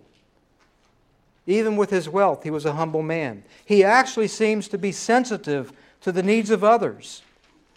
Even 1.46 1.76
with 1.76 1.90
his 1.90 2.08
wealth, 2.08 2.42
he 2.42 2.50
was 2.50 2.64
a 2.64 2.72
humble 2.72 3.02
man. 3.02 3.44
He 3.64 3.84
actually 3.84 4.28
seems 4.28 4.68
to 4.68 4.78
be 4.78 4.92
sensitive 4.92 5.72
to 6.00 6.10
the 6.10 6.22
needs 6.22 6.50
of 6.50 6.64
others. 6.64 7.22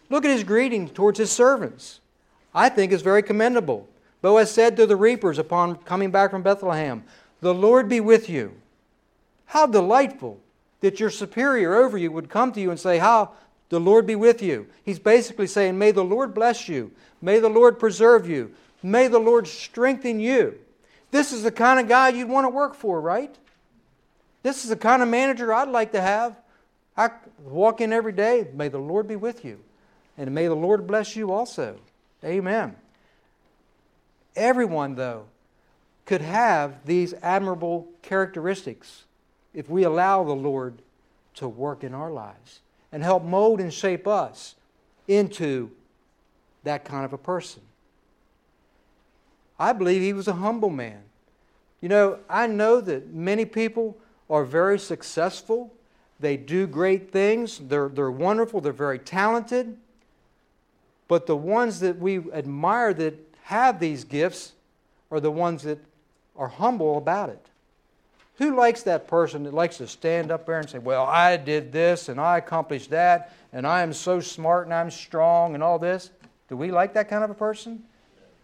Look 0.09 0.25
at 0.25 0.31
his 0.31 0.43
greeting 0.43 0.89
towards 0.89 1.19
his 1.19 1.31
servants. 1.31 1.99
I 2.53 2.69
think 2.69 2.91
is 2.91 3.03
very 3.03 3.21
commendable. 3.21 3.87
Boaz 4.21 4.51
said 4.51 4.75
to 4.77 4.85
the 4.85 4.95
reapers 4.95 5.37
upon 5.37 5.75
coming 5.77 6.11
back 6.11 6.31
from 6.31 6.41
Bethlehem, 6.41 7.03
The 7.41 7.53
Lord 7.53 7.87
be 7.87 7.99
with 7.99 8.29
you. 8.29 8.53
How 9.45 9.67
delightful 9.67 10.39
that 10.81 10.99
your 10.99 11.09
superior 11.09 11.75
over 11.75 11.97
you 11.97 12.11
would 12.11 12.29
come 12.29 12.51
to 12.53 12.61
you 12.61 12.71
and 12.71 12.79
say, 12.79 12.97
How 12.97 13.31
the 13.69 13.79
Lord 13.79 14.07
be 14.07 14.15
with 14.15 14.41
you. 14.41 14.67
He's 14.83 14.99
basically 14.99 15.47
saying, 15.47 15.77
May 15.77 15.91
the 15.91 16.03
Lord 16.03 16.33
bless 16.33 16.67
you. 16.67 16.91
May 17.21 17.39
the 17.39 17.49
Lord 17.49 17.79
preserve 17.79 18.27
you. 18.27 18.51
May 18.81 19.07
the 19.07 19.19
Lord 19.19 19.47
strengthen 19.47 20.19
you. 20.19 20.57
This 21.11 21.31
is 21.31 21.43
the 21.43 21.51
kind 21.51 21.79
of 21.79 21.87
guy 21.87 22.09
you'd 22.09 22.29
want 22.29 22.45
to 22.45 22.49
work 22.49 22.75
for, 22.75 22.99
right? 22.99 23.35
This 24.43 24.63
is 24.63 24.69
the 24.69 24.75
kind 24.75 25.01
of 25.01 25.07
manager 25.07 25.53
I'd 25.53 25.69
like 25.69 25.91
to 25.91 26.01
have. 26.01 26.35
I 26.95 27.11
walk 27.43 27.81
in 27.81 27.93
every 27.93 28.11
day. 28.11 28.47
May 28.53 28.67
the 28.67 28.79
Lord 28.79 29.07
be 29.07 29.15
with 29.15 29.43
you. 29.43 29.59
And 30.17 30.33
may 30.33 30.47
the 30.47 30.55
Lord 30.55 30.87
bless 30.87 31.15
you 31.15 31.31
also. 31.31 31.77
Amen. 32.23 32.75
Everyone, 34.35 34.95
though, 34.95 35.25
could 36.05 36.21
have 36.21 36.85
these 36.85 37.13
admirable 37.21 37.87
characteristics 38.01 39.05
if 39.53 39.69
we 39.69 39.83
allow 39.83 40.23
the 40.23 40.35
Lord 40.35 40.81
to 41.35 41.47
work 41.47 41.83
in 41.83 41.93
our 41.93 42.11
lives 42.11 42.59
and 42.91 43.03
help 43.03 43.23
mold 43.23 43.59
and 43.59 43.73
shape 43.73 44.07
us 44.07 44.55
into 45.07 45.71
that 46.63 46.85
kind 46.85 47.05
of 47.05 47.13
a 47.13 47.17
person. 47.17 47.61
I 49.57 49.73
believe 49.73 50.01
he 50.01 50.13
was 50.13 50.27
a 50.27 50.33
humble 50.33 50.69
man. 50.69 51.01
You 51.81 51.89
know, 51.89 52.19
I 52.29 52.47
know 52.47 52.81
that 52.81 53.13
many 53.13 53.45
people 53.45 53.97
are 54.29 54.43
very 54.43 54.79
successful. 54.79 55.73
They 56.19 56.37
do 56.37 56.67
great 56.67 57.11
things. 57.11 57.59
They're, 57.59 57.89
they're 57.89 58.11
wonderful. 58.11 58.61
They're 58.61 58.73
very 58.73 58.99
talented. 58.99 59.77
But 61.07 61.25
the 61.25 61.35
ones 61.35 61.79
that 61.79 61.97
we 61.97 62.19
admire 62.31 62.93
that 62.93 63.15
have 63.43 63.79
these 63.79 64.03
gifts 64.03 64.53
are 65.09 65.19
the 65.19 65.31
ones 65.31 65.63
that 65.63 65.79
are 66.37 66.47
humble 66.47 66.97
about 66.97 67.29
it. 67.29 67.45
Who 68.37 68.55
likes 68.55 68.83
that 68.83 69.07
person 69.07 69.43
that 69.43 69.53
likes 69.53 69.77
to 69.77 69.87
stand 69.87 70.31
up 70.31 70.45
there 70.45 70.59
and 70.59 70.69
say, 70.69 70.77
Well, 70.77 71.03
I 71.03 71.35
did 71.35 71.73
this 71.73 72.07
and 72.07 72.21
I 72.21 72.37
accomplished 72.37 72.91
that 72.91 73.33
and 73.51 73.67
I 73.67 73.81
am 73.81 73.91
so 73.91 74.21
smart 74.21 74.65
and 74.65 74.73
I'm 74.73 74.91
strong 74.91 75.55
and 75.55 75.63
all 75.63 75.77
this? 75.79 76.11
Do 76.47 76.55
we 76.55 76.71
like 76.71 76.93
that 76.93 77.09
kind 77.09 77.23
of 77.23 77.29
a 77.29 77.35
person? 77.35 77.83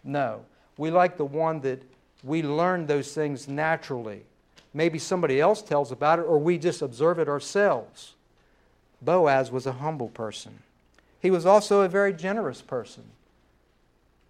No. 0.04 0.44
We 0.76 0.90
like 0.90 1.16
the 1.16 1.24
one 1.24 1.60
that 1.60 1.82
we 2.22 2.42
learn 2.42 2.86
those 2.86 3.14
things 3.14 3.48
naturally. 3.48 4.22
Maybe 4.76 4.98
somebody 4.98 5.40
else 5.40 5.62
tells 5.62 5.90
about 5.90 6.18
it 6.18 6.26
or 6.26 6.38
we 6.38 6.58
just 6.58 6.82
observe 6.82 7.18
it 7.18 7.28
ourselves. 7.28 8.14
Boaz 9.00 9.50
was 9.50 9.66
a 9.66 9.72
humble 9.72 10.08
person. 10.08 10.58
He 11.20 11.30
was 11.30 11.46
also 11.46 11.80
a 11.80 11.88
very 11.88 12.12
generous 12.12 12.60
person. 12.60 13.04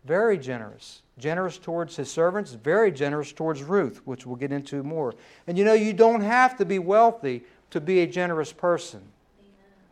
Very 0.05 0.38
generous 0.38 1.03
generous 1.19 1.57
towards 1.57 1.97
his 1.97 2.11
servants, 2.11 2.53
very 2.53 2.93
generous 2.93 3.33
towards 3.33 3.62
Ruth, 3.62 4.03
which 4.05 4.26
we'll 4.26 4.37
get 4.37 4.53
into 4.53 4.83
more. 4.83 5.15
And 5.47 5.57
you 5.57 5.65
know, 5.65 5.73
you 5.73 5.93
don't 5.93 6.21
have 6.21 6.59
to 6.59 6.65
be 6.65 6.79
wealthy 6.79 7.43
to 7.71 7.81
be 7.81 8.00
a 8.00 8.07
generous 8.07 8.53
person. 8.53 9.00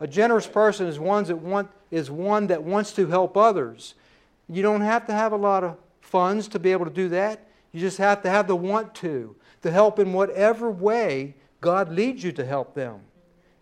A 0.00 0.06
generous 0.06 0.46
person 0.46 0.86
is 0.86 0.98
one 0.98 1.24
that 1.24 1.36
want, 1.36 1.70
is 1.90 2.10
one 2.10 2.48
that 2.48 2.62
wants 2.62 2.92
to 2.92 3.06
help 3.06 3.36
others. 3.36 3.94
You 4.48 4.62
don't 4.62 4.82
have 4.82 5.06
to 5.06 5.12
have 5.12 5.32
a 5.32 5.36
lot 5.36 5.64
of 5.64 5.78
funds 6.02 6.46
to 6.48 6.58
be 6.58 6.72
able 6.72 6.84
to 6.84 6.90
do 6.92 7.08
that. 7.10 7.40
You 7.72 7.80
just 7.80 7.98
have 7.98 8.22
to 8.22 8.30
have 8.30 8.46
the 8.46 8.56
want 8.56 8.94
to, 8.96 9.34
to 9.64 9.70
help 9.70 9.98
in 9.98 10.12
whatever 10.12 10.70
way 10.70 11.34
God 11.60 11.92
leads 11.92 12.22
you 12.22 12.32
to 12.32 12.44
help 12.44 12.74
them. 12.74 13.00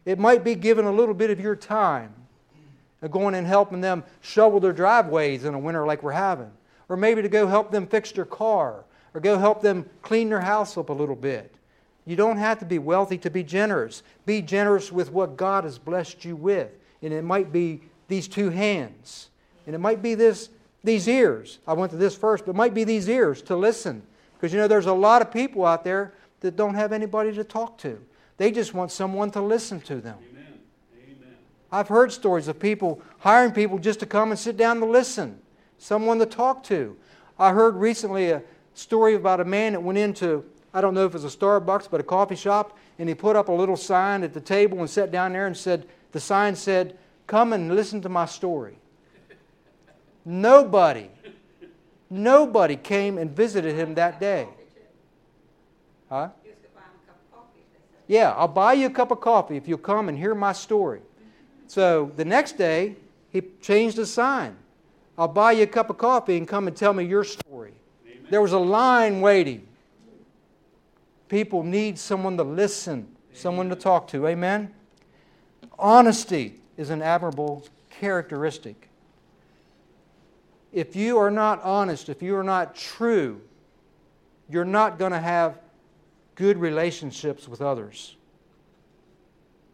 It 0.05 0.19
might 0.19 0.45
be 0.45 0.55
giving 0.55 0.85
a 0.85 0.93
little 0.93 1.15
bit 1.15 1.31
of 1.31 1.41
your 1.41 1.57
time 1.57 2.15
and 3.01 3.11
going 3.11 3.35
and 3.35 3.47
helping 3.47 3.81
them 3.81 4.05
shovel 4.21 4.61
their 4.61 4.73
driveways 4.73 5.45
in 5.45 5.55
a 5.55 5.59
winter 5.59 5.87
like 5.87 6.03
we're 6.03 6.13
having 6.13 6.53
or 6.93 6.97
maybe 6.97 7.23
to 7.23 7.29
go 7.31 7.47
help 7.47 7.71
them 7.71 7.87
fix 7.87 8.13
their 8.13 8.27
car, 8.27 8.85
or 9.15 9.21
go 9.21 9.39
help 9.39 9.63
them 9.63 9.89
clean 10.03 10.29
their 10.29 10.43
house 10.43 10.77
up 10.77 10.91
a 10.91 10.93
little 10.93 11.17
bit. 11.17 11.55
You 12.05 12.17
don't 12.17 12.37
have 12.37 12.59
to 12.59 12.67
be 12.67 12.79
wealthy 12.79 13.17
to 13.17 13.31
be 13.31 13.43
generous. 13.43 14.03
Be 14.27 14.43
generous 14.43 14.93
with 14.93 15.11
what 15.11 15.39
God 15.39 15.65
has 15.65 15.79
blessed 15.79 16.23
you 16.27 16.37
with. 16.37 16.71
And 17.01 17.11
it 17.15 17.23
might 17.23 17.51
be 17.51 17.81
these 18.09 18.29
two 18.29 18.51
hands. 18.51 19.31
And 19.67 19.75
it 19.75 19.79
might 19.79 20.03
be 20.03 20.15
this, 20.15 20.51
these 20.85 21.09
ears. 21.09 21.61
I 21.67 21.73
went 21.73 21.93
to 21.93 21.97
this 21.97 22.15
first, 22.15 22.45
but 22.45 22.51
it 22.51 22.57
might 22.57 22.75
be 22.75 22.85
these 22.85 23.09
ears 23.09 23.41
to 23.43 23.57
listen. 23.57 24.03
Because 24.43 24.53
you 24.53 24.59
know, 24.59 24.67
there's 24.67 24.87
a 24.87 24.93
lot 24.93 25.23
of 25.23 25.31
people 25.31 25.65
out 25.65 25.85
there 25.85 26.15
that 26.41 26.57
don't 26.57 26.75
have 26.75 26.93
anybody 26.93 27.33
to 27.33 27.45
talk 27.45 27.79
to. 27.79 28.05
They 28.39 28.51
just 28.51 28.75
want 28.75 28.91
someone 28.91 29.31
to 29.31 29.41
listen 29.41 29.81
to 29.83 30.01
them. 30.01 30.19
Amen. 30.33 30.59
Amen. 30.97 31.37
I've 31.71 31.87
heard 31.87 32.11
stories 32.11 32.49
of 32.49 32.59
people 32.59 33.01
hiring 33.21 33.53
people 33.53 33.79
just 33.79 34.01
to 34.01 34.07
come 34.07 34.33
and 34.33 34.39
sit 34.39 34.57
down 34.57 34.81
to 34.81 34.87
listen 34.87 35.39
someone 35.79 36.19
to 36.19 36.27
talk 36.27 36.65
to. 36.65 36.97
I 37.39 37.53
heard 37.53 37.77
recently 37.77 38.31
a 38.31 38.43
story 38.75 39.15
about 39.15 39.39
a 39.39 39.45
man 39.45 39.75
that 39.75 39.81
went 39.81 39.99
into, 39.99 40.45
I 40.75 40.81
don't 40.81 40.95
know 40.95 41.07
if 41.07 41.15
it 41.15 41.23
was 41.23 41.25
a 41.25 41.37
Starbucks, 41.37 41.89
but 41.89 42.01
a 42.01 42.05
coffee 42.05 42.35
shop, 42.35 42.77
and 42.99 43.09
he 43.09 43.15
put 43.15 43.37
up 43.37 43.47
a 43.47 43.53
little 43.53 43.77
sign 43.77 44.25
at 44.25 44.35
the 44.35 44.41
table 44.41 44.81
and 44.81 44.91
sat 44.91 45.13
down 45.13 45.35
there 45.35 45.47
and 45.47 45.57
said, 45.57 45.87
the 46.11 46.19
sign 46.19 46.57
said, 46.57 46.99
Come 47.29 47.53
and 47.53 47.77
listen 47.77 48.03
to 48.03 48.09
my 48.09 48.27
story. 48.27 48.77
Nobody, 50.25 51.09
nobody 52.13 52.77
came 52.77 53.19
and 53.19 53.31
visited 53.31 53.75
him 53.75 53.95
that 53.95 54.21
day. 54.21 54.47
Huh? 56.09 56.29
Yeah, 58.07 58.33
I'll 58.33 58.49
buy 58.49 58.75
you 58.75 58.87
a 58.87 58.91
cup 58.91 59.11
of 59.11 59.21
coffee 59.21 59.57
if 59.57 59.67
you'll 59.67 59.79
come 59.79 60.09
and 60.09 60.19
hear 60.19 60.35
my 60.35 60.53
story. 60.53 61.01
So 61.67 62.13
the 62.17 62.25
next 62.25 62.59
day, 62.59 62.97
he 63.31 63.43
changed 63.63 63.97
the 63.97 64.05
sign. 64.05 64.57
I'll 65.17 65.29
buy 65.29 65.53
you 65.53 65.63
a 65.63 65.67
cup 65.67 65.89
of 65.89 65.97
coffee 65.97 66.37
and 66.37 66.47
come 66.47 66.67
and 66.67 66.77
tell 66.77 66.93
me 66.93 67.05
your 67.05 67.25
story. 67.25 67.73
Amen. 68.07 68.27
There 68.31 68.43
was 68.43 68.53
a 68.53 68.59
line 68.59 69.21
waiting. 69.21 69.67
People 71.29 71.63
need 71.63 71.99
someone 71.99 72.37
to 72.37 72.43
listen, 72.43 72.93
Amen. 72.93 73.09
someone 73.33 73.69
to 73.71 73.77
talk 73.77 74.09
to. 74.09 74.27
Amen? 74.27 74.75
Honesty 75.79 76.61
is 76.77 76.91
an 76.91 77.01
admirable 77.01 77.65
characteristic. 77.89 78.91
If 80.73 80.97
you 80.97 81.19
are 81.19 81.31
not 81.31 81.63
honest, 81.63 82.09
if 82.09 82.23
you 82.23 82.37
are 82.37 82.43
not 82.43 82.75
true, 82.75 83.41
you're 84.49 84.65
not 84.65 84.99
going 84.99 85.13
to 85.13 85.21
have 85.21 85.59
good 86.35 86.57
relationships 86.57 87.47
with 87.47 87.61
others. 87.61 88.17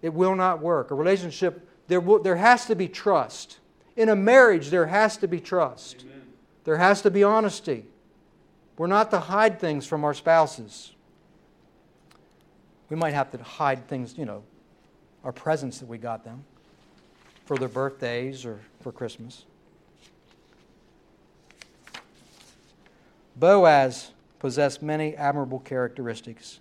It 0.03 0.13
will 0.13 0.35
not 0.35 0.61
work. 0.61 0.91
A 0.91 0.95
relationship, 0.95 1.69
there, 1.87 2.01
will, 2.01 2.21
there 2.21 2.37
has 2.37 2.67
to 2.67 2.75
be 2.75 2.89
trust. 2.89 3.59
In 3.97 4.09
a 4.09 4.17
marriage, 4.17 4.71
there 4.71 4.87
has 4.87 5.17
to 5.19 5.29
be 5.29 5.41
trust. 5.41 6.03
Amen. 6.03 6.23
There 6.65 6.77
has 6.77 7.03
to 7.03 7.11
be 7.11 7.23
honesty. 7.23 7.85
We're 8.77 8.87
not 8.87 9.11
to 9.11 9.19
hide 9.19 9.59
things 9.59 9.87
from 9.87 10.05
our 10.05 10.15
spouses. 10.15 10.93
We 12.91 12.97
might 12.97 13.15
have 13.15 13.31
to 13.33 13.43
hide 13.43 13.89
things, 13.89 14.17
you 14.17 14.25
know, 14.25 14.45
our 15.25 15.33
presents 15.33 15.79
that 15.81 15.87
we 15.87 15.99
got 15.99 16.25
them 16.25 16.45
for 17.45 17.57
their 17.57 17.69
birthdays 17.69 18.45
or 18.45 18.61
for 18.81 18.93
Christmas. 18.93 19.45
Boaz 23.39 24.13
possessed 24.39 24.83
many 24.83 25.15
admirable 25.17 25.61
characteristics. 25.61 26.61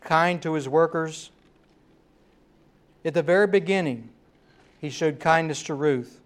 Kind 0.00 0.42
to 0.42 0.54
his 0.54 0.68
workers. 0.68 1.30
At 3.04 3.14
the 3.14 3.22
very 3.22 3.46
beginning, 3.46 4.10
he 4.80 4.90
showed 4.90 5.20
kindness 5.20 5.62
to 5.64 5.74
Ruth. 5.74 6.20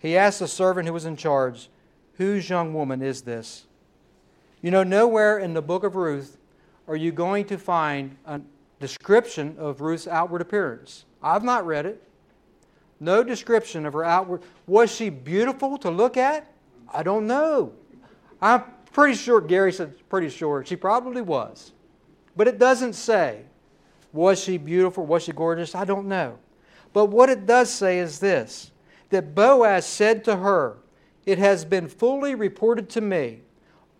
He 0.00 0.16
asked 0.16 0.40
the 0.40 0.48
servant 0.48 0.86
who 0.86 0.92
was 0.92 1.06
in 1.06 1.16
charge, 1.16 1.68
Whose 2.16 2.48
young 2.48 2.74
woman 2.74 3.02
is 3.02 3.22
this? 3.22 3.64
You 4.62 4.70
know, 4.70 4.84
nowhere 4.84 5.38
in 5.38 5.52
the 5.52 5.62
book 5.62 5.82
of 5.82 5.96
Ruth 5.96 6.38
are 6.86 6.96
you 6.96 7.12
going 7.12 7.44
to 7.46 7.58
find 7.58 8.16
a 8.24 8.40
description 8.78 9.56
of 9.58 9.80
Ruth's 9.80 10.06
outward 10.06 10.40
appearance. 10.40 11.04
I've 11.22 11.42
not 11.42 11.66
read 11.66 11.86
it. 11.86 12.02
No 13.00 13.24
description 13.24 13.84
of 13.86 13.92
her 13.94 14.04
outward. 14.04 14.42
Was 14.66 14.94
she 14.94 15.10
beautiful 15.10 15.76
to 15.78 15.90
look 15.90 16.16
at? 16.16 16.46
I 16.92 17.02
don't 17.02 17.26
know. 17.26 17.72
I'm 18.40 18.62
pretty 18.92 19.14
sure, 19.14 19.40
Gary 19.40 19.72
said 19.72 19.94
pretty 20.08 20.28
sure, 20.28 20.64
she 20.64 20.76
probably 20.76 21.22
was. 21.22 21.72
But 22.36 22.48
it 22.48 22.58
doesn't 22.58 22.94
say, 22.94 23.42
was 24.12 24.42
she 24.42 24.58
beautiful? 24.58 25.04
Was 25.06 25.24
she 25.24 25.32
gorgeous? 25.32 25.74
I 25.74 25.84
don't 25.84 26.06
know. 26.06 26.38
But 26.92 27.06
what 27.06 27.28
it 27.28 27.46
does 27.46 27.70
say 27.70 27.98
is 27.98 28.20
this 28.20 28.70
that 29.10 29.34
Boaz 29.34 29.86
said 29.86 30.24
to 30.24 30.36
her, 30.36 30.76
It 31.26 31.38
has 31.38 31.64
been 31.64 31.88
fully 31.88 32.34
reported 32.34 32.88
to 32.90 33.00
me 33.00 33.40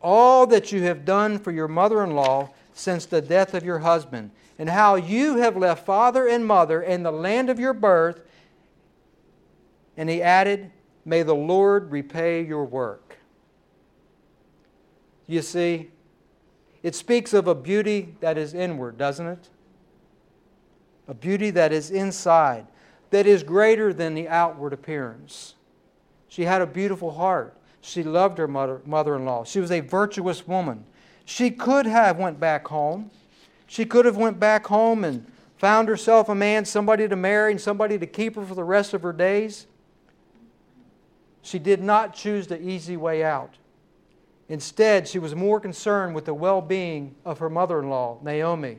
all 0.00 0.46
that 0.46 0.70
you 0.70 0.82
have 0.82 1.04
done 1.04 1.38
for 1.38 1.50
your 1.50 1.66
mother 1.66 2.04
in 2.04 2.12
law 2.12 2.50
since 2.72 3.06
the 3.06 3.22
death 3.22 3.54
of 3.54 3.64
your 3.64 3.78
husband, 3.78 4.30
and 4.58 4.68
how 4.68 4.96
you 4.96 5.36
have 5.36 5.56
left 5.56 5.86
father 5.86 6.28
and 6.28 6.46
mother 6.46 6.80
and 6.82 7.04
the 7.04 7.10
land 7.10 7.48
of 7.50 7.58
your 7.58 7.72
birth. 7.72 8.20
And 9.96 10.08
he 10.08 10.22
added, 10.22 10.70
May 11.04 11.22
the 11.22 11.34
Lord 11.34 11.90
repay 11.90 12.44
your 12.44 12.64
work. 12.64 13.16
You 15.26 15.42
see, 15.42 15.90
it 16.82 16.94
speaks 16.94 17.32
of 17.32 17.48
a 17.48 17.54
beauty 17.54 18.14
that 18.20 18.36
is 18.36 18.52
inward, 18.52 18.98
doesn't 18.98 19.26
it? 19.26 19.48
A 21.08 21.14
beauty 21.14 21.50
that 21.50 21.72
is 21.72 21.90
inside, 21.90 22.66
that 23.10 23.26
is 23.26 23.42
greater 23.42 23.92
than 23.92 24.14
the 24.14 24.28
outward 24.28 24.72
appearance. 24.72 25.54
She 26.28 26.44
had 26.44 26.60
a 26.60 26.66
beautiful 26.66 27.12
heart. 27.12 27.56
She 27.80 28.02
loved 28.02 28.38
her 28.38 28.48
mother, 28.48 28.80
mother-in-law. 28.86 29.44
She 29.44 29.60
was 29.60 29.70
a 29.70 29.80
virtuous 29.80 30.48
woman. 30.48 30.84
She 31.24 31.50
could 31.50 31.86
have 31.86 32.18
went 32.18 32.40
back 32.40 32.66
home. 32.68 33.10
She 33.66 33.84
could 33.84 34.04
have 34.04 34.16
went 34.16 34.40
back 34.40 34.66
home 34.66 35.04
and 35.04 35.30
found 35.56 35.88
herself 35.88 36.28
a 36.28 36.34
man, 36.34 36.64
somebody 36.64 37.08
to 37.08 37.16
marry 37.16 37.52
and 37.52 37.60
somebody 37.60 37.98
to 37.98 38.06
keep 38.06 38.36
her 38.36 38.44
for 38.44 38.54
the 38.54 38.64
rest 38.64 38.94
of 38.94 39.02
her 39.02 39.12
days. 39.12 39.66
She 41.42 41.58
did 41.58 41.82
not 41.82 42.14
choose 42.14 42.46
the 42.46 42.60
easy 42.60 42.96
way 42.96 43.22
out. 43.22 43.54
Instead, 44.48 45.08
she 45.08 45.18
was 45.18 45.34
more 45.34 45.58
concerned 45.58 46.14
with 46.14 46.26
the 46.26 46.34
well 46.34 46.60
being 46.60 47.14
of 47.24 47.38
her 47.38 47.48
mother 47.48 47.80
in 47.80 47.88
law, 47.88 48.18
Naomi. 48.22 48.78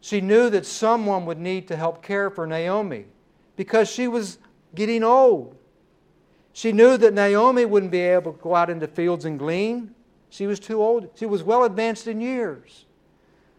She 0.00 0.20
knew 0.20 0.50
that 0.50 0.66
someone 0.66 1.26
would 1.26 1.38
need 1.38 1.68
to 1.68 1.76
help 1.76 2.02
care 2.02 2.30
for 2.30 2.46
Naomi 2.46 3.06
because 3.56 3.90
she 3.90 4.08
was 4.08 4.38
getting 4.74 5.02
old. 5.02 5.56
She 6.52 6.72
knew 6.72 6.96
that 6.96 7.14
Naomi 7.14 7.64
wouldn't 7.64 7.92
be 7.92 8.00
able 8.00 8.32
to 8.32 8.42
go 8.42 8.54
out 8.54 8.70
into 8.70 8.86
fields 8.86 9.24
and 9.24 9.38
glean. 9.38 9.94
She 10.30 10.46
was 10.46 10.60
too 10.60 10.82
old. 10.82 11.10
She 11.14 11.26
was 11.26 11.42
well 11.42 11.64
advanced 11.64 12.06
in 12.06 12.20
years. 12.20 12.86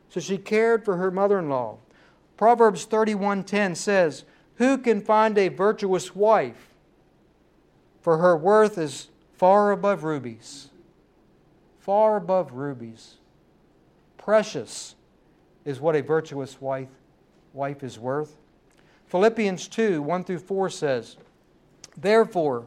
So 0.09 0.19
she 0.19 0.37
cared 0.37 0.85
for 0.85 0.97
her 0.97 1.11
mother-in-law. 1.11 1.77
Proverbs 2.37 2.85
31:10 2.85 3.75
says, 3.75 4.23
"Who 4.55 4.77
can 4.77 5.01
find 5.01 5.37
a 5.37 5.49
virtuous 5.49 6.15
wife? 6.15 6.73
For 8.01 8.17
her 8.17 8.35
worth 8.37 8.77
is 8.77 9.09
far 9.33 9.71
above 9.71 10.03
rubies." 10.03 10.69
Far 11.85 12.17
above 12.17 12.53
rubies. 12.53 13.17
Precious 14.17 14.95
is 15.65 15.79
what 15.79 15.95
a 15.95 16.01
virtuous 16.01 16.59
wife, 16.59 16.89
wife 17.53 17.83
is 17.83 17.99
worth. 17.99 18.37
Philippians 19.05 19.67
2 19.67 20.01
1 20.01 20.23
through 20.23 20.39
4 20.39 20.71
says, 20.71 21.17
Therefore, 21.95 22.65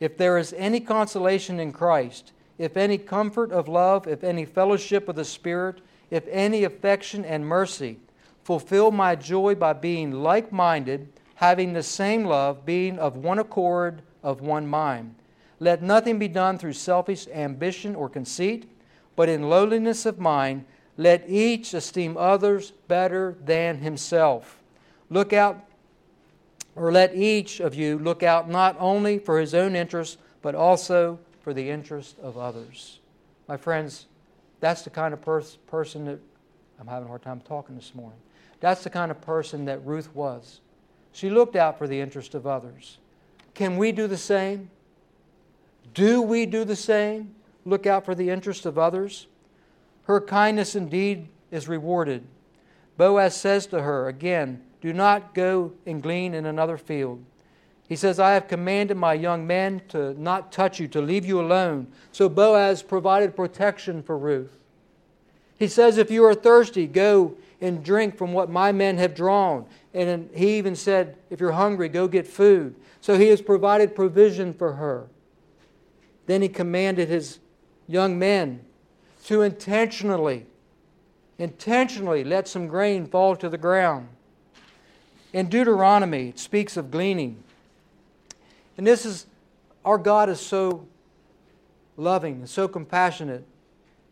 if 0.00 0.16
there 0.16 0.38
is 0.38 0.54
any 0.54 0.80
consolation 0.80 1.60
in 1.60 1.72
Christ, 1.74 2.32
if 2.56 2.78
any 2.78 2.96
comfort 2.96 3.52
of 3.52 3.68
love, 3.68 4.06
if 4.08 4.24
any 4.24 4.46
fellowship 4.46 5.10
of 5.10 5.16
the 5.16 5.22
Spirit, 5.22 5.82
if 6.10 6.26
any 6.28 6.64
affection 6.64 7.22
and 7.22 7.46
mercy, 7.46 7.98
fulfill 8.44 8.90
my 8.90 9.14
joy 9.14 9.54
by 9.54 9.74
being 9.74 10.10
like 10.10 10.50
minded, 10.50 11.12
having 11.34 11.74
the 11.74 11.82
same 11.82 12.24
love, 12.24 12.64
being 12.64 12.98
of 12.98 13.18
one 13.18 13.38
accord, 13.38 14.00
of 14.22 14.40
one 14.40 14.66
mind. 14.66 15.16
Let 15.58 15.82
nothing 15.82 16.18
be 16.18 16.28
done 16.28 16.58
through 16.58 16.74
selfish 16.74 17.26
ambition 17.28 17.94
or 17.94 18.08
conceit, 18.08 18.68
but 19.14 19.28
in 19.28 19.48
lowliness 19.48 20.04
of 20.04 20.18
mind, 20.18 20.64
let 20.96 21.28
each 21.28 21.74
esteem 21.74 22.16
others 22.16 22.72
better 22.88 23.36
than 23.44 23.78
himself. 23.78 24.62
Look 25.08 25.32
out 25.32 25.62
or 26.74 26.92
let 26.92 27.14
each 27.14 27.58
of 27.60 27.74
you 27.74 27.98
look 27.98 28.22
out 28.22 28.48
not 28.48 28.76
only 28.78 29.18
for 29.18 29.40
his 29.40 29.54
own 29.54 29.74
interest, 29.74 30.18
but 30.42 30.54
also 30.54 31.18
for 31.40 31.54
the 31.54 31.70
interest 31.70 32.18
of 32.18 32.36
others. 32.36 33.00
My 33.48 33.56
friends, 33.56 34.06
that's 34.60 34.82
the 34.82 34.90
kind 34.90 35.14
of 35.14 35.22
pers- 35.22 35.56
person 35.66 36.04
that 36.04 36.18
I'm 36.78 36.86
having 36.86 37.06
a 37.06 37.08
hard 37.08 37.22
time 37.22 37.40
talking 37.40 37.74
this 37.74 37.94
morning. 37.94 38.18
That's 38.60 38.84
the 38.84 38.90
kind 38.90 39.10
of 39.10 39.20
person 39.20 39.64
that 39.64 39.84
Ruth 39.86 40.14
was. 40.14 40.60
She 41.12 41.30
looked 41.30 41.56
out 41.56 41.78
for 41.78 41.88
the 41.88 42.00
interest 42.00 42.34
of 42.34 42.46
others. 42.46 42.98
Can 43.54 43.78
we 43.78 43.90
do 43.92 44.06
the 44.06 44.18
same? 44.18 44.70
Do 45.94 46.22
we 46.22 46.46
do 46.46 46.64
the 46.64 46.76
same? 46.76 47.34
Look 47.64 47.86
out 47.86 48.04
for 48.04 48.14
the 48.14 48.30
interests 48.30 48.66
of 48.66 48.78
others? 48.78 49.26
Her 50.04 50.20
kindness 50.20 50.76
indeed 50.76 51.28
is 51.50 51.68
rewarded. 51.68 52.24
Boaz 52.96 53.36
says 53.36 53.66
to 53.66 53.82
her 53.82 54.08
again, 54.08 54.62
do 54.80 54.92
not 54.92 55.34
go 55.34 55.72
and 55.84 56.02
glean 56.02 56.34
in 56.34 56.46
another 56.46 56.76
field. 56.76 57.24
He 57.88 57.96
says, 57.96 58.18
I 58.18 58.34
have 58.34 58.48
commanded 58.48 58.96
my 58.96 59.14
young 59.14 59.46
men 59.46 59.82
to 59.88 60.20
not 60.20 60.52
touch 60.52 60.80
you, 60.80 60.88
to 60.88 61.00
leave 61.00 61.24
you 61.24 61.40
alone. 61.40 61.86
So 62.12 62.28
Boaz 62.28 62.82
provided 62.82 63.36
protection 63.36 64.02
for 64.02 64.18
Ruth. 64.18 64.58
He 65.58 65.68
says, 65.68 65.98
If 65.98 66.10
you 66.10 66.24
are 66.24 66.34
thirsty, 66.34 66.86
go 66.86 67.36
and 67.60 67.82
drink 67.82 68.16
from 68.16 68.32
what 68.32 68.50
my 68.50 68.72
men 68.72 68.98
have 68.98 69.14
drawn. 69.14 69.66
And 69.94 70.28
he 70.34 70.58
even 70.58 70.76
said, 70.76 71.16
If 71.30 71.40
you're 71.40 71.52
hungry, 71.52 71.88
go 71.88 72.08
get 72.08 72.26
food. 72.26 72.74
So 73.00 73.18
he 73.18 73.28
has 73.28 73.40
provided 73.40 73.94
provision 73.94 74.52
for 74.52 74.74
her. 74.74 75.06
Then 76.26 76.42
he 76.42 76.48
commanded 76.48 77.08
his 77.08 77.38
young 77.88 78.18
men 78.18 78.60
to 79.24 79.42
intentionally, 79.42 80.46
intentionally 81.38 82.24
let 82.24 82.48
some 82.48 82.66
grain 82.66 83.06
fall 83.06 83.36
to 83.36 83.48
the 83.48 83.58
ground. 83.58 84.08
In 85.32 85.48
Deuteronomy, 85.48 86.28
it 86.28 86.38
speaks 86.38 86.76
of 86.76 86.90
gleaning. 86.90 87.42
And 88.76 88.86
this 88.86 89.06
is, 89.06 89.26
our 89.84 89.98
God 89.98 90.28
is 90.28 90.40
so 90.40 90.86
loving 91.96 92.36
and 92.36 92.48
so 92.48 92.68
compassionate 92.68 93.44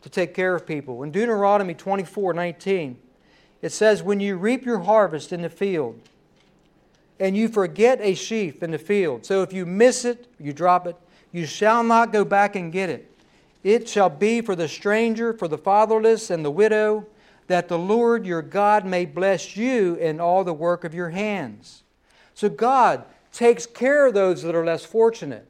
to 0.03 0.11
take 0.11 0.35
care 0.35 0.55
of 0.55 0.67
people. 0.67 1.03
In 1.03 1.11
Deuteronomy 1.11 1.75
24 1.75 2.35
19, 2.35 2.99
it 3.63 3.73
says, 3.73 4.03
When 4.03 4.21
you 4.21 4.37
reap 4.37 4.65
your 4.65 4.81
harvest 4.81 5.33
in 5.33 5.43
the 5.43 5.49
field, 5.49 6.01
and 7.21 7.37
you 7.37 7.49
forget 7.49 8.01
a 8.01 8.15
sheaf 8.15 8.63
in 8.63 8.73
the 8.73 8.79
field, 8.79 9.25
so 9.25 9.43
if 9.43 9.53
you 9.53 9.65
miss 9.65 10.05
it, 10.05 10.27
you 10.39 10.53
drop 10.53 10.87
it, 10.87 10.97
you 11.35 11.47
shall 11.47 11.83
not 11.83 12.13
go 12.13 12.25
back 12.25 12.55
and 12.55 12.73
get 12.73 12.89
it. 12.89 13.11
It 13.65 13.89
shall 13.89 14.09
be 14.09 14.41
for 14.41 14.55
the 14.55 14.69
stranger, 14.69 15.33
for 15.33 15.49
the 15.49 15.59
fatherless, 15.59 16.31
and 16.31 16.45
the 16.45 16.51
widow, 16.51 17.07
that 17.49 17.67
the 17.67 17.77
Lord 17.77 18.25
your 18.25 18.41
God 18.41 18.87
may 18.87 19.05
bless 19.05 19.57
you 19.57 19.97
in 19.97 20.21
all 20.21 20.45
the 20.45 20.55
work 20.55 20.85
of 20.85 20.95
your 20.95 21.11
hands. 21.11 21.83
So 22.35 22.49
God 22.49 23.05
takes 23.33 23.67
care 23.67 24.07
of 24.07 24.15
those 24.15 24.45
that 24.45 24.55
are 24.55 24.65
less 24.65 24.85
fortunate. 24.85 25.49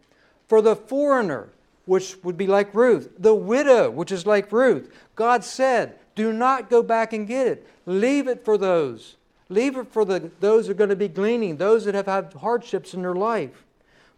For 0.48 0.62
the 0.62 0.74
foreigner, 0.74 1.50
which 1.84 2.16
would 2.24 2.38
be 2.38 2.46
like 2.46 2.74
Ruth, 2.74 3.10
the 3.18 3.34
widow, 3.34 3.90
which 3.90 4.10
is 4.10 4.24
like 4.24 4.50
Ruth, 4.50 4.90
God 5.16 5.44
said, 5.44 5.98
Do 6.14 6.32
not 6.32 6.70
go 6.70 6.82
back 6.82 7.12
and 7.12 7.28
get 7.28 7.46
it. 7.46 7.68
Leave 7.84 8.26
it 8.26 8.42
for 8.42 8.56
those. 8.56 9.16
Leave 9.50 9.76
it 9.76 9.92
for 9.92 10.06
the, 10.06 10.30
those 10.40 10.64
who 10.64 10.72
are 10.72 10.76
going 10.76 10.88
to 10.88 10.96
be 10.96 11.08
gleaning, 11.08 11.58
those 11.58 11.84
that 11.84 11.94
have 11.94 12.06
had 12.06 12.32
hardships 12.40 12.94
in 12.94 13.02
their 13.02 13.14
life. 13.14 13.63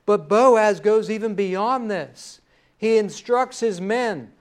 But 0.07 0.29
Boaz 0.29 0.81
goes 0.81 1.11
even 1.11 1.35
beyond 1.35 1.91
this. 1.91 2.41
He 2.79 2.97
instructs 2.97 3.61
his 3.61 3.81
men 3.81 4.33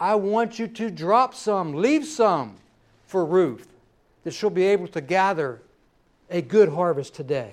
I 0.00 0.14
want 0.14 0.58
you 0.58 0.66
to 0.66 0.90
drop 0.90 1.34
some, 1.34 1.74
leave 1.74 2.06
some 2.06 2.56
for 3.06 3.22
Ruth, 3.22 3.68
that 4.24 4.32
she'll 4.32 4.48
be 4.48 4.64
able 4.64 4.88
to 4.88 5.02
gather 5.02 5.60
a 6.30 6.40
good 6.40 6.70
harvest 6.70 7.14
today. 7.14 7.52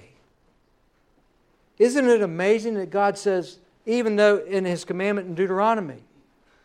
Isn't 1.77 2.07
it 2.07 2.21
amazing 2.21 2.75
that 2.75 2.89
God 2.89 3.17
says, 3.17 3.59
even 3.85 4.15
though 4.15 4.37
in 4.37 4.63
His 4.63 4.85
commandment 4.85 5.27
in 5.27 5.35
Deuteronomy, 5.35 6.01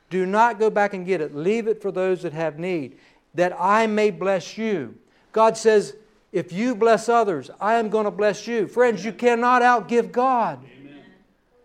do 0.08 0.24
not 0.24 0.60
go 0.60 0.70
back 0.70 0.94
and 0.94 1.04
get 1.04 1.20
it, 1.20 1.34
leave 1.34 1.66
it 1.66 1.82
for 1.82 1.90
those 1.90 2.22
that 2.22 2.32
have 2.32 2.60
need, 2.60 2.96
that 3.34 3.52
I 3.58 3.86
may 3.88 4.10
bless 4.10 4.56
you. 4.56 4.96
God 5.32 5.56
says, 5.56 5.96
if 6.30 6.52
you 6.52 6.74
bless 6.74 7.08
others, 7.08 7.50
I 7.60 7.74
am 7.74 7.88
going 7.88 8.04
to 8.04 8.10
bless 8.10 8.46
you. 8.46 8.68
Friends, 8.68 9.04
you 9.04 9.12
cannot 9.12 9.62
outgive 9.62 10.12
God. 10.12 10.60
Amen. 10.64 10.81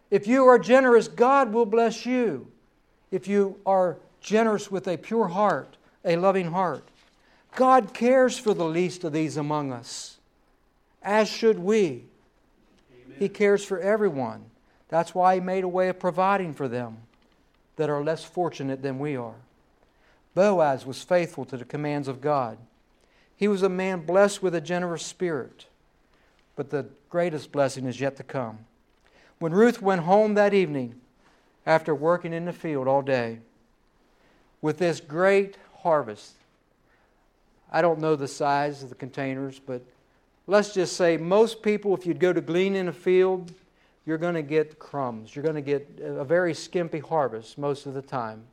If 0.09 0.27
you 0.27 0.45
are 0.45 0.59
generous, 0.59 1.07
God 1.07 1.51
will 1.53 1.65
bless 1.65 2.05
you. 2.05 2.47
If 3.11 3.27
you 3.27 3.59
are 3.65 3.97
generous 4.21 4.71
with 4.71 4.87
a 4.87 4.97
pure 4.97 5.27
heart, 5.27 5.77
a 6.03 6.15
loving 6.15 6.51
heart. 6.51 6.83
God 7.55 7.93
cares 7.93 8.37
for 8.37 8.53
the 8.53 8.65
least 8.65 9.03
of 9.03 9.13
these 9.13 9.37
among 9.37 9.71
us, 9.71 10.17
as 11.01 11.27
should 11.27 11.57
we. 11.59 12.03
Amen. 13.05 13.17
He 13.17 13.29
cares 13.29 13.63
for 13.63 13.79
everyone. 13.79 14.45
That's 14.89 15.15
why 15.15 15.35
He 15.35 15.41
made 15.41 15.63
a 15.63 15.67
way 15.67 15.89
of 15.89 15.99
providing 15.99 16.53
for 16.53 16.67
them 16.67 16.97
that 17.77 17.89
are 17.89 18.03
less 18.03 18.23
fortunate 18.23 18.81
than 18.81 18.99
we 18.99 19.15
are. 19.15 19.35
Boaz 20.35 20.85
was 20.85 21.01
faithful 21.01 21.45
to 21.45 21.57
the 21.57 21.65
commands 21.65 22.07
of 22.07 22.21
God. 22.21 22.57
He 23.35 23.47
was 23.47 23.63
a 23.63 23.69
man 23.69 24.05
blessed 24.05 24.43
with 24.43 24.53
a 24.53 24.61
generous 24.61 25.05
spirit. 25.05 25.65
But 26.55 26.69
the 26.69 26.85
greatest 27.09 27.51
blessing 27.51 27.85
is 27.85 27.99
yet 27.99 28.17
to 28.17 28.23
come. 28.23 28.59
When 29.39 29.51
Ruth 29.51 29.81
went 29.81 30.01
home 30.01 30.33
that 30.33 30.53
evening, 30.53 30.95
after 31.67 31.93
working 31.93 32.33
in 32.33 32.45
the 32.45 32.53
field 32.53 32.87
all 32.87 33.01
day, 33.01 33.39
with 34.61 34.79
this 34.79 34.99
great 34.99 35.57
harvest. 35.79 36.33
I 37.71 37.81
don't 37.81 37.99
know 37.99 38.15
the 38.15 38.27
size 38.27 38.81
of 38.81 38.89
the 38.89 38.95
containers, 38.95 39.59
but 39.59 39.81
let's 40.47 40.73
just 40.73 40.95
say 40.95 41.17
most 41.17 41.61
people, 41.61 41.93
if 41.93 42.05
you'd 42.05 42.19
go 42.19 42.31
to 42.33 42.41
glean 42.41 42.75
in 42.75 42.87
a 42.87 42.93
field, 42.93 43.53
you're 44.05 44.17
going 44.17 44.35
to 44.35 44.41
get 44.41 44.79
crumbs. 44.79 45.35
You're 45.35 45.43
going 45.43 45.55
to 45.55 45.61
get 45.61 45.99
a 46.01 46.23
very 46.23 46.53
skimpy 46.53 46.99
harvest 46.99 47.57
most 47.57 47.85
of 47.85 47.93
the 47.93 48.01
time. 48.01 48.43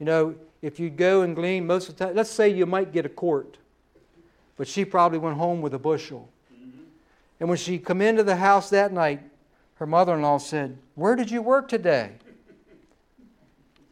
You 0.00 0.06
know, 0.06 0.34
if 0.60 0.80
you 0.80 0.90
go 0.90 1.22
and 1.22 1.34
glean 1.34 1.66
most 1.66 1.88
of 1.88 1.96
the 1.96 2.06
time, 2.06 2.16
let's 2.16 2.30
say 2.30 2.48
you 2.48 2.66
might 2.66 2.92
get 2.92 3.06
a 3.06 3.08
quart, 3.08 3.56
but 4.56 4.66
she 4.66 4.84
probably 4.84 5.18
went 5.18 5.36
home 5.36 5.62
with 5.62 5.72
a 5.72 5.78
bushel. 5.78 6.28
Mm-hmm. 6.52 6.80
And 7.38 7.48
when 7.48 7.56
she 7.56 7.78
come 7.78 8.02
into 8.02 8.24
the 8.24 8.36
house 8.36 8.68
that 8.70 8.92
night, 8.92 9.20
her 9.76 9.86
mother-in-law 9.86 10.38
said, 10.38 10.78
"Where 10.94 11.16
did 11.16 11.30
you 11.30 11.42
work 11.42 11.68
today?" 11.68 12.12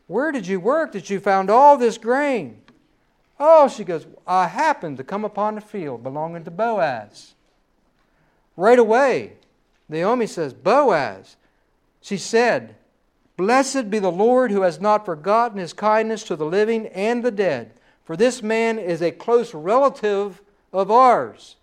Where 0.06 0.32
did 0.32 0.46
you 0.46 0.60
work 0.60 0.92
that 0.92 1.08
you 1.08 1.18
found 1.18 1.50
all 1.50 1.76
this 1.76 1.98
grain? 1.98 2.60
Oh, 3.40 3.68
she 3.68 3.84
goes, 3.84 4.06
I 4.26 4.48
happened 4.48 4.98
to 4.98 5.04
come 5.04 5.24
upon 5.24 5.58
a 5.58 5.62
field 5.62 6.02
belonging 6.02 6.44
to 6.44 6.50
Boaz. 6.50 7.34
Right 8.56 8.78
away, 8.78 9.32
Naomi 9.88 10.26
says, 10.26 10.52
Boaz. 10.52 11.36
She 12.00 12.16
said, 12.16 12.76
Blessed 13.36 13.90
be 13.90 13.98
the 13.98 14.12
Lord 14.12 14.50
who 14.50 14.62
has 14.62 14.80
not 14.80 15.04
forgotten 15.04 15.58
his 15.58 15.72
kindness 15.72 16.22
to 16.24 16.36
the 16.36 16.46
living 16.46 16.86
and 16.88 17.24
the 17.24 17.32
dead, 17.32 17.72
for 18.04 18.16
this 18.16 18.42
man 18.42 18.78
is 18.78 19.02
a 19.02 19.10
close 19.10 19.52
relative 19.54 20.40
of 20.72 20.90
ours. 20.90 21.56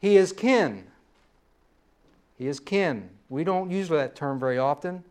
He 0.00 0.16
is 0.16 0.32
kin. 0.32 0.86
He 2.36 2.48
is 2.48 2.58
kin. 2.58 3.10
We 3.28 3.44
don't 3.44 3.70
use 3.70 3.88
that 3.88 4.16
term 4.16 4.38
very 4.38 4.58
often. 4.58 5.04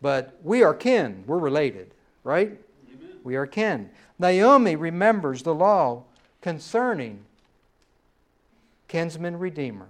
But 0.00 0.36
we 0.42 0.62
are 0.64 0.74
kin. 0.74 1.22
We're 1.26 1.38
related, 1.38 1.94
right? 2.24 2.58
Amen. 2.92 3.16
We 3.22 3.36
are 3.36 3.46
kin. 3.46 3.90
Naomi 4.18 4.76
remembers 4.76 5.42
the 5.42 5.54
law 5.54 6.02
concerning 6.40 7.20
kinsman 8.88 9.38
redeemer. 9.38 9.88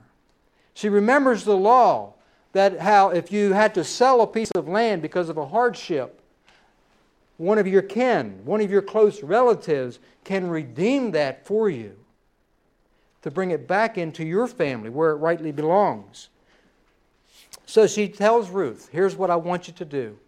She 0.74 0.88
remembers 0.88 1.44
the 1.44 1.56
law 1.56 2.14
that 2.52 2.80
how 2.80 3.08
if 3.08 3.32
you 3.32 3.52
had 3.54 3.74
to 3.74 3.84
sell 3.84 4.20
a 4.20 4.26
piece 4.26 4.50
of 4.54 4.68
land 4.68 5.00
because 5.02 5.28
of 5.30 5.38
a 5.38 5.46
hardship, 5.46 6.20
one 7.38 7.58
of 7.58 7.66
your 7.66 7.82
kin, 7.82 8.40
one 8.44 8.60
of 8.60 8.70
your 8.70 8.82
close 8.82 9.22
relatives 9.22 9.98
can 10.24 10.48
redeem 10.48 11.10
that 11.12 11.46
for 11.46 11.68
you 11.70 11.96
to 13.22 13.30
bring 13.30 13.50
it 13.50 13.66
back 13.66 13.96
into 13.96 14.24
your 14.24 14.46
family 14.46 14.90
where 14.90 15.10
it 15.10 15.16
rightly 15.16 15.52
belongs. 15.52 16.28
So 17.72 17.86
she 17.86 18.06
tells 18.06 18.50
Ruth, 18.50 18.90
Here's 18.92 19.16
what 19.16 19.30
I 19.30 19.36
want 19.36 19.66
you 19.66 19.72
to 19.72 19.86
do. 19.86 20.18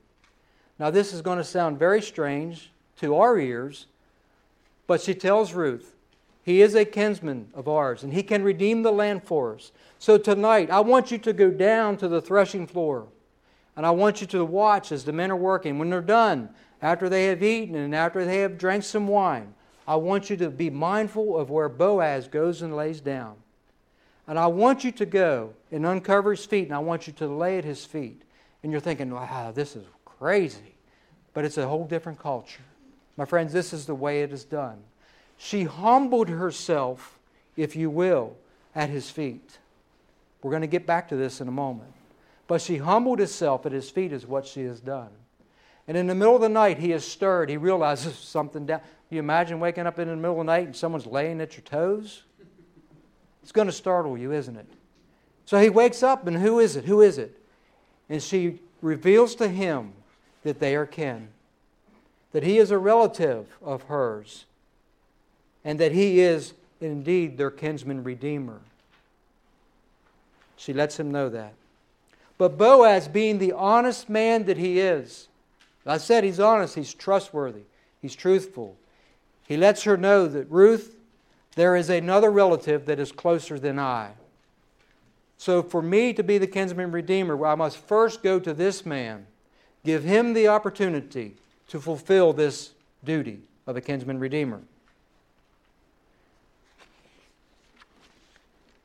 Now, 0.78 0.88
this 0.88 1.12
is 1.12 1.20
going 1.20 1.37
to 1.37 1.44
sound 1.44 1.78
very 1.78 2.00
strange 2.00 2.72
to 3.00 3.16
our 3.16 3.38
ears, 3.38 3.85
but 4.87 5.02
she 5.02 5.14
tells 5.14 5.52
Ruth, 5.52 5.94
He 6.42 6.62
is 6.62 6.74
a 6.74 6.87
kinsman 6.87 7.50
of 7.52 7.68
ours, 7.68 8.02
and 8.02 8.14
He 8.14 8.22
can 8.22 8.42
redeem 8.42 8.83
the 8.83 8.92
land 8.92 9.24
for 9.24 9.57
us. 9.57 9.72
So 9.98 10.16
tonight, 10.16 10.70
I 10.70 10.80
want 10.80 11.11
you 11.11 11.18
to 11.18 11.35
go 11.35 11.50
down 11.50 11.98
to 11.98 12.09
the 12.09 12.22
threshing 12.22 12.66
floor, 12.66 13.09
and 13.76 13.85
I 13.85 13.90
want 13.90 14.22
you 14.22 14.26
to 14.28 14.42
watch 14.42 14.90
as 14.90 15.04
the 15.04 15.12
men 15.12 15.30
are 15.30 15.37
working. 15.37 15.78
When 15.78 15.90
they're 15.90 16.00
done, 16.00 16.48
after 16.80 17.11
they 17.11 17.26
have 17.26 17.42
eaten 17.42 17.74
and 17.74 17.94
after 17.94 18.24
they 18.24 18.38
have 18.38 18.57
drank 18.57 18.85
some 18.85 19.07
wine, 19.07 19.52
I 19.87 19.96
want 19.96 20.30
you 20.30 20.38
to 20.38 20.48
be 20.48 20.70
mindful 20.70 21.38
of 21.38 21.50
where 21.50 21.68
Boaz 21.68 22.26
goes 22.26 22.62
and 22.62 22.74
lays 22.74 23.02
down. 23.02 23.37
And 24.26 24.38
I 24.38 24.46
want 24.46 24.84
you 24.84 24.92
to 24.92 25.06
go 25.06 25.52
and 25.70 25.84
uncover 25.84 26.30
his 26.30 26.46
feet, 26.46 26.64
and 26.64 26.74
I 26.74 26.78
want 26.78 27.06
you 27.06 27.12
to 27.14 27.26
lay 27.26 27.58
at 27.58 27.64
his 27.64 27.84
feet. 27.84 28.22
And 28.62 28.72
you're 28.72 28.80
thinking, 28.80 29.10
wow, 29.10 29.52
this 29.54 29.76
is 29.76 29.84
crazy. 30.04 30.74
But 31.34 31.44
it's 31.44 31.58
a 31.58 31.68
whole 31.68 31.87
different 31.87 32.18
culture. 32.18 32.62
My 33.16 33.24
friends, 33.24 33.52
this 33.52 33.72
is 33.72 33.87
the 33.87 33.94
way 33.94 34.22
it 34.22 34.32
is 34.32 34.44
done. 34.44 34.78
She 35.37 35.64
humbled 35.64 36.28
herself, 36.28 37.18
if 37.56 37.76
you 37.76 37.90
will, 37.90 38.37
at 38.74 38.88
his 38.88 39.10
feet. 39.10 39.58
We're 40.42 40.50
going 40.50 40.62
to 40.62 40.68
get 40.68 40.87
back 40.87 41.08
to 41.08 41.16
this 41.16 41.40
in 41.40 41.48
a 41.48 41.52
moment. 41.52 41.92
But 42.46 42.60
she 42.60 42.78
humbled 42.78 43.18
herself 43.18 43.66
at 43.66 43.72
his 43.72 43.90
feet, 43.90 44.12
is 44.12 44.26
what 44.26 44.46
she 44.46 44.62
has 44.64 44.80
done. 44.80 45.10
And 45.87 45.96
in 45.96 46.06
the 46.06 46.14
middle 46.14 46.34
of 46.34 46.40
the 46.40 46.48
night, 46.48 46.78
he 46.78 46.92
is 46.92 47.04
stirred. 47.04 47.50
He 47.50 47.56
realizes 47.56 48.16
something 48.16 48.66
down. 48.66 48.80
You 49.10 49.18
imagine 49.18 49.60
waking 49.60 49.87
up 49.87 49.98
in 49.98 50.08
the 50.08 50.16
middle 50.16 50.40
of 50.40 50.46
the 50.46 50.52
night 50.52 50.66
and 50.66 50.76
someone's 50.76 51.06
laying 51.06 51.40
at 51.40 51.56
your 51.56 51.62
toes? 51.62 52.22
It's 53.44 53.52
going 53.52 53.66
to 53.66 53.72
startle 53.72 54.16
you, 54.16 54.33
isn't 54.33 54.57
it? 54.57 54.66
So 55.44 55.61
he 55.61 55.68
wakes 55.68 56.02
up, 56.02 56.26
and 56.26 56.38
who 56.38 56.61
is 56.61 56.76
it? 56.76 56.87
Who 56.87 57.02
is 57.02 57.18
it? 57.18 57.38
And 58.09 58.22
she 58.22 58.59
reveals 58.80 59.35
to 59.35 59.48
him 59.48 59.92
that 60.44 60.61
they 60.61 60.74
are 60.74 60.87
kin, 60.87 61.28
that 62.33 62.42
he 62.42 62.57
is 62.57 62.70
a 62.70 62.78
relative 62.78 63.46
of 63.62 63.83
hers, 63.83 64.46
and 65.62 65.78
that 65.78 65.92
he 65.92 66.20
is 66.20 66.54
indeed 66.80 67.37
their 67.37 67.50
kinsman 67.50 68.02
redeemer. 68.02 68.61
She 70.57 70.72
lets 70.72 70.98
him 70.98 71.12
know 71.12 71.28
that. 71.28 71.52
But 72.38 72.57
Boaz, 72.57 73.09
being 73.09 73.37
the 73.37 73.52
honest 73.52 74.09
man 74.09 74.44
that 74.44 74.57
he 74.57 74.80
is, 74.80 75.28
I 75.85 75.98
said 75.98 76.24
he's 76.24 76.40
honest, 76.40 76.76
he's 76.76 76.94
trustworthy, 76.94 77.64
he's 78.00 78.14
truthful. 78.14 78.74
He 79.46 79.59
lets 79.59 79.83
her 79.83 79.98
know 79.98 80.26
that 80.28 80.50
Ruth 80.50 80.96
there 81.54 81.76
is 81.76 81.88
another 81.88 82.30
relative 82.30 82.86
that 82.86 82.98
is 82.98 83.12
closer 83.12 83.58
than 83.58 83.78
I. 83.78 84.12
So, 85.36 85.62
for 85.62 85.82
me 85.82 86.12
to 86.12 86.22
be 86.22 86.38
the 86.38 86.46
kinsman 86.46 86.90
redeemer, 86.90 87.44
I 87.44 87.54
must 87.54 87.76
first 87.76 88.22
go 88.22 88.38
to 88.40 88.54
this 88.54 88.86
man, 88.86 89.26
give 89.84 90.04
him 90.04 90.32
the 90.32 90.48
opportunity 90.48 91.34
to 91.68 91.80
fulfill 91.80 92.32
this 92.32 92.70
duty 93.04 93.40
of 93.66 93.76
a 93.76 93.80
kinsman 93.80 94.18
redeemer. 94.18 94.60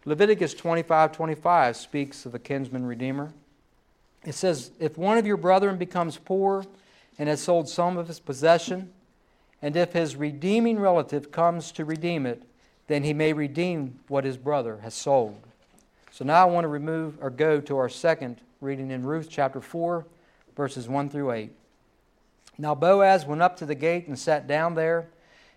Leviticus 0.06 0.54
25 0.54 1.12
25 1.12 1.78
speaks 1.78 2.26
of 2.26 2.32
the 2.32 2.40
kinsman 2.40 2.86
redeemer. 2.86 3.32
It 4.26 4.34
says, 4.34 4.72
If 4.80 4.98
one 4.98 5.18
of 5.18 5.26
your 5.26 5.38
brethren 5.38 5.78
becomes 5.78 6.18
poor 6.18 6.66
and 7.18 7.30
has 7.30 7.42
sold 7.42 7.70
some 7.70 7.98
of 7.98 8.08
his 8.08 8.20
possession, 8.20 8.92
and 9.62 9.76
if 9.76 9.94
his 9.94 10.16
redeeming 10.16 10.80
relative 10.80 11.32
comes 11.32 11.72
to 11.74 11.86
redeem 11.86 12.26
it, 12.26 12.44
then 12.90 13.04
he 13.04 13.14
may 13.14 13.34
redeem 13.34 14.00
what 14.08 14.24
his 14.24 14.36
brother 14.36 14.80
has 14.82 14.96
sold. 14.96 15.40
So 16.12 16.26
now 16.26 16.42
I 16.42 16.52
want 16.52 16.64
to 16.64 16.70
remove 16.70 17.20
or 17.22 17.30
go 17.30 17.62
to 17.62 17.78
our 17.78 17.88
second 17.88 18.42
reading 18.62 18.90
in 18.90 19.06
Ruth 19.06 19.28
chapter 19.30 19.62
4, 19.62 20.08
verses 20.58 20.90
1 20.90 21.10
through 21.10 21.32
8. 21.32 21.52
Now 22.58 22.74
Boaz 22.74 23.28
went 23.28 23.44
up 23.44 23.58
to 23.58 23.68
the 23.68 23.76
gate 23.76 24.08
and 24.08 24.18
sat 24.18 24.48
down 24.48 24.74
there, 24.74 25.08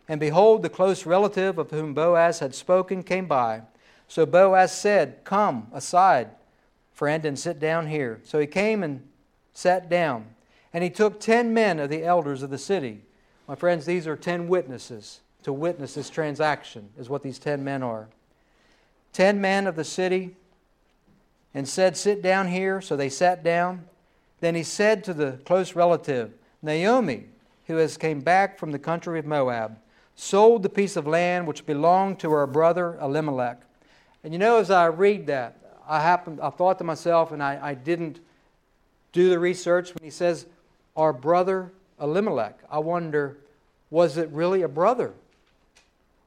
and 0.06 0.20
behold, 0.20 0.62
the 0.62 0.68
close 0.68 1.06
relative 1.06 1.56
of 1.56 1.70
whom 1.70 1.94
Boaz 1.94 2.40
had 2.40 2.54
spoken 2.54 3.02
came 3.02 3.26
by. 3.26 3.62
So 4.08 4.26
Boaz 4.26 4.70
said, 4.70 5.24
Come 5.24 5.68
aside, 5.72 6.28
friend, 6.92 7.24
and 7.24 7.38
sit 7.38 7.58
down 7.58 7.86
here. 7.86 8.20
So 8.24 8.40
he 8.40 8.46
came 8.46 8.82
and 8.82 9.08
sat 9.54 9.88
down. 9.88 10.26
And 10.74 10.84
he 10.84 10.90
took 10.90 11.18
ten 11.18 11.54
men 11.54 11.78
of 11.78 11.88
the 11.88 12.04
elders 12.04 12.42
of 12.42 12.50
the 12.50 12.58
city. 12.58 13.00
My 13.48 13.54
friends, 13.54 13.86
these 13.86 14.06
are 14.06 14.16
ten 14.16 14.48
witnesses 14.48 15.20
to 15.42 15.52
witness 15.52 15.94
this 15.94 16.10
transaction, 16.10 16.88
is 16.98 17.08
what 17.08 17.22
these 17.22 17.38
ten 17.38 17.64
men 17.64 17.82
are. 17.82 18.08
Ten 19.12 19.40
men 19.40 19.66
of 19.66 19.76
the 19.76 19.84
city 19.84 20.36
and 21.54 21.68
said, 21.68 21.96
Sit 21.96 22.22
down 22.22 22.48
here. 22.48 22.80
So 22.80 22.96
they 22.96 23.08
sat 23.08 23.42
down. 23.42 23.84
Then 24.40 24.54
he 24.54 24.62
said 24.62 25.04
to 25.04 25.14
the 25.14 25.38
close 25.44 25.74
relative, 25.76 26.32
Naomi, 26.62 27.26
who 27.66 27.76
has 27.76 27.96
came 27.96 28.20
back 28.20 28.58
from 28.58 28.72
the 28.72 28.78
country 28.78 29.18
of 29.18 29.26
Moab, 29.26 29.76
sold 30.16 30.62
the 30.62 30.68
piece 30.68 30.96
of 30.96 31.06
land 31.06 31.46
which 31.46 31.66
belonged 31.66 32.18
to 32.20 32.30
her 32.30 32.46
brother 32.46 32.98
Elimelech. 33.00 33.60
And 34.24 34.32
you 34.32 34.38
know, 34.38 34.58
as 34.58 34.70
I 34.70 34.86
read 34.86 35.26
that, 35.26 35.58
I 35.88 36.00
happened, 36.00 36.40
I 36.40 36.50
thought 36.50 36.78
to 36.78 36.84
myself, 36.84 37.32
and 37.32 37.42
I, 37.42 37.58
I 37.60 37.74
didn't 37.74 38.20
do 39.12 39.28
the 39.28 39.38
research 39.38 39.94
when 39.94 40.04
he 40.04 40.10
says, 40.10 40.46
our 40.96 41.12
brother 41.12 41.72
Elimelech. 42.00 42.58
I 42.70 42.78
wonder, 42.78 43.38
was 43.90 44.16
it 44.16 44.28
really 44.30 44.62
a 44.62 44.68
brother? 44.68 45.12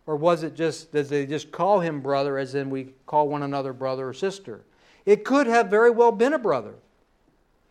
Or 0.08 0.16
was 0.16 0.44
it 0.44 0.56
just, 0.56 0.92
did 0.92 1.10
they 1.10 1.26
just 1.26 1.52
call 1.52 1.80
him 1.80 2.02
brother 2.02 2.38
as 2.38 2.56
in 2.56 2.70
we 2.70 2.94
call 3.06 3.28
one 3.28 3.44
another 3.44 3.74
brother 3.74 4.10
or 4.10 4.14
sister? 4.14 4.62
It 5.06 5.24
could 5.24 5.48
have 5.48 5.68
very 5.68 5.90
well 5.90 6.12
been 6.12 6.34
a 6.34 6.40
brother. 6.40 6.76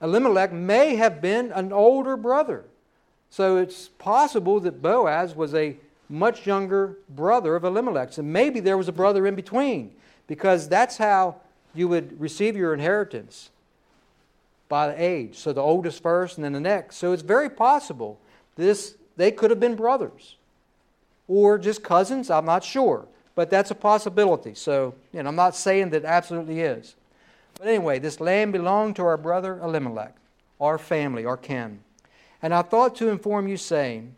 Elimelech 0.01 0.53
may 0.53 0.97
have 0.97 1.20
been 1.20 1.53
an 1.53 1.73
older 1.73 2.16
brother. 2.16 2.64
So 3.31 3.57
it's 3.57 3.88
possible 3.88 4.61
that 4.61 4.83
Boaz 4.83 5.35
was 5.35 5.55
a 5.55 5.77
much 6.09 6.47
younger 6.47 6.99
brother 7.09 7.57
of 7.57 7.64
Elimelech's. 7.64 8.18
And 8.18 8.33
maybe 8.33 8.61
there 8.61 8.77
was 8.77 8.88
a 8.88 8.92
brother 8.92 9.27
in 9.27 9.35
between, 9.35 9.92
because 10.27 10.68
that's 10.68 10.97
how 10.97 11.37
you 11.75 11.88
would 11.88 12.20
receive 12.20 12.57
your 12.57 12.75
inheritance 12.75 13.51
by 14.68 14.88
the 14.88 15.03
age. 15.03 15.37
So 15.37 15.53
the 15.53 15.61
oldest 15.61 16.03
first 16.03 16.37
and 16.37 16.44
then 16.44 16.53
the 16.53 16.61
next. 16.61 16.97
So 16.97 17.12
it's 17.12 17.23
very 17.23 17.49
possible 17.49 18.18
this 18.57 18.97
they 19.16 19.31
could 19.31 19.51
have 19.51 19.61
been 19.61 19.77
brothers 19.77 20.37
or 21.29 21.59
just 21.59 21.83
cousins, 21.83 22.31
I'm 22.31 22.45
not 22.45 22.65
sure. 22.65 23.07
But 23.35 23.51
that's 23.51 23.71
a 23.71 23.75
possibility. 23.75 24.55
So, 24.55 24.95
you 25.13 25.23
know, 25.23 25.29
I'm 25.29 25.37
not 25.37 25.57
saying 25.57 25.91
that 25.91 26.05
absolutely 26.05 26.61
is. 26.61 26.95
But 27.59 27.67
anyway, 27.67 27.99
this 27.99 28.21
land 28.21 28.53
belonged 28.53 28.97
to 28.97 29.03
our 29.03 29.17
brother 29.17 29.59
Elimelech, 29.61 30.15
our 30.61 30.79
family, 30.79 31.25
our 31.25 31.37
kin. 31.37 31.81
And 32.43 32.55
I 32.55 32.63
thought 32.63 32.95
to 32.97 33.09
inform 33.09 33.49
you, 33.49 33.57
saying, 33.57 34.15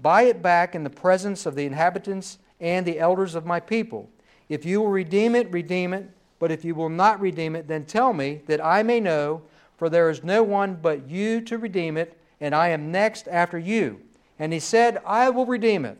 Buy 0.00 0.22
it 0.22 0.40
back 0.40 0.74
in 0.74 0.84
the 0.84 0.90
presence 0.90 1.44
of 1.44 1.54
the 1.54 1.66
inhabitants 1.66 2.38
and 2.60 2.86
the 2.86 2.98
elders 2.98 3.34
of 3.34 3.44
my 3.44 3.60
people. 3.60 4.08
If 4.48 4.64
you 4.64 4.80
will 4.80 4.88
redeem 4.88 5.34
it, 5.34 5.50
redeem 5.50 5.92
it. 5.92 6.08
But 6.38 6.52
if 6.52 6.64
you 6.64 6.74
will 6.74 6.88
not 6.88 7.20
redeem 7.20 7.56
it, 7.56 7.66
then 7.66 7.84
tell 7.84 8.12
me, 8.12 8.42
that 8.46 8.64
I 8.64 8.82
may 8.84 9.00
know, 9.00 9.42
for 9.76 9.88
there 9.88 10.08
is 10.08 10.22
no 10.22 10.42
one 10.42 10.78
but 10.80 11.08
you 11.08 11.40
to 11.42 11.58
redeem 11.58 11.96
it, 11.96 12.16
and 12.40 12.54
I 12.54 12.68
am 12.68 12.92
next 12.92 13.26
after 13.26 13.58
you. 13.58 14.00
And 14.38 14.52
he 14.52 14.60
said, 14.60 15.02
I 15.04 15.30
will 15.30 15.46
redeem 15.46 15.84
it. 15.84 15.98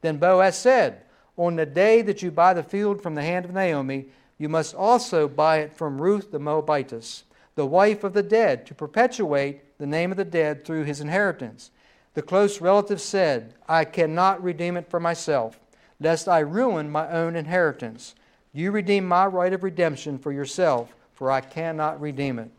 Then 0.00 0.18
Boaz 0.18 0.56
said, 0.56 1.02
On 1.36 1.56
the 1.56 1.66
day 1.66 2.02
that 2.02 2.22
you 2.22 2.30
buy 2.30 2.54
the 2.54 2.62
field 2.62 3.02
from 3.02 3.14
the 3.14 3.22
hand 3.22 3.44
of 3.44 3.52
Naomi, 3.52 4.06
you 4.38 4.48
must 4.48 4.74
also 4.74 5.28
buy 5.28 5.58
it 5.58 5.72
from 5.72 6.00
Ruth 6.00 6.30
the 6.30 6.38
Moabitess, 6.38 7.24
the 7.56 7.66
wife 7.66 8.04
of 8.04 8.12
the 8.12 8.22
dead, 8.22 8.66
to 8.66 8.74
perpetuate 8.74 9.78
the 9.78 9.86
name 9.86 10.10
of 10.10 10.16
the 10.16 10.24
dead 10.24 10.64
through 10.64 10.84
his 10.84 11.00
inheritance. 11.00 11.70
The 12.14 12.22
close 12.22 12.60
relative 12.60 13.00
said, 13.00 13.54
I 13.68 13.84
cannot 13.84 14.42
redeem 14.42 14.76
it 14.76 14.88
for 14.90 15.00
myself, 15.00 15.58
lest 16.00 16.28
I 16.28 16.40
ruin 16.40 16.90
my 16.90 17.08
own 17.10 17.36
inheritance. 17.36 18.14
You 18.52 18.70
redeem 18.70 19.06
my 19.06 19.26
right 19.26 19.52
of 19.52 19.62
redemption 19.62 20.18
for 20.18 20.32
yourself, 20.32 20.94
for 21.14 21.30
I 21.30 21.40
cannot 21.40 22.00
redeem 22.00 22.38
it. 22.38 22.50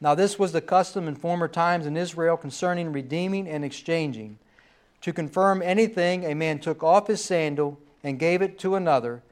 Now, 0.00 0.14
this 0.14 0.38
was 0.38 0.52
the 0.52 0.60
custom 0.60 1.08
in 1.08 1.14
former 1.14 1.48
times 1.48 1.86
in 1.86 1.96
Israel 1.96 2.36
concerning 2.36 2.92
redeeming 2.92 3.48
and 3.48 3.64
exchanging. 3.64 4.38
To 5.02 5.12
confirm 5.12 5.62
anything, 5.62 6.24
a 6.24 6.34
man 6.34 6.58
took 6.58 6.82
off 6.82 7.06
his 7.06 7.24
sandal 7.24 7.78
and 8.02 8.18
gave 8.18 8.42
it 8.42 8.58
to 8.60 8.74
another, 8.74 9.22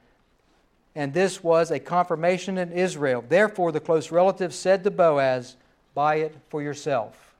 and 0.95 1.13
this 1.13 1.43
was 1.43 1.71
a 1.71 1.79
confirmation 1.79 2.57
in 2.57 2.71
Israel. 2.71 3.23
Therefore, 3.27 3.71
the 3.71 3.79
close 3.79 4.11
relative 4.11 4.53
said 4.53 4.83
to 4.85 4.91
Boaz, 4.91 5.57
Buy 5.93 6.15
it 6.15 6.35
for 6.49 6.61
yourself. 6.61 7.33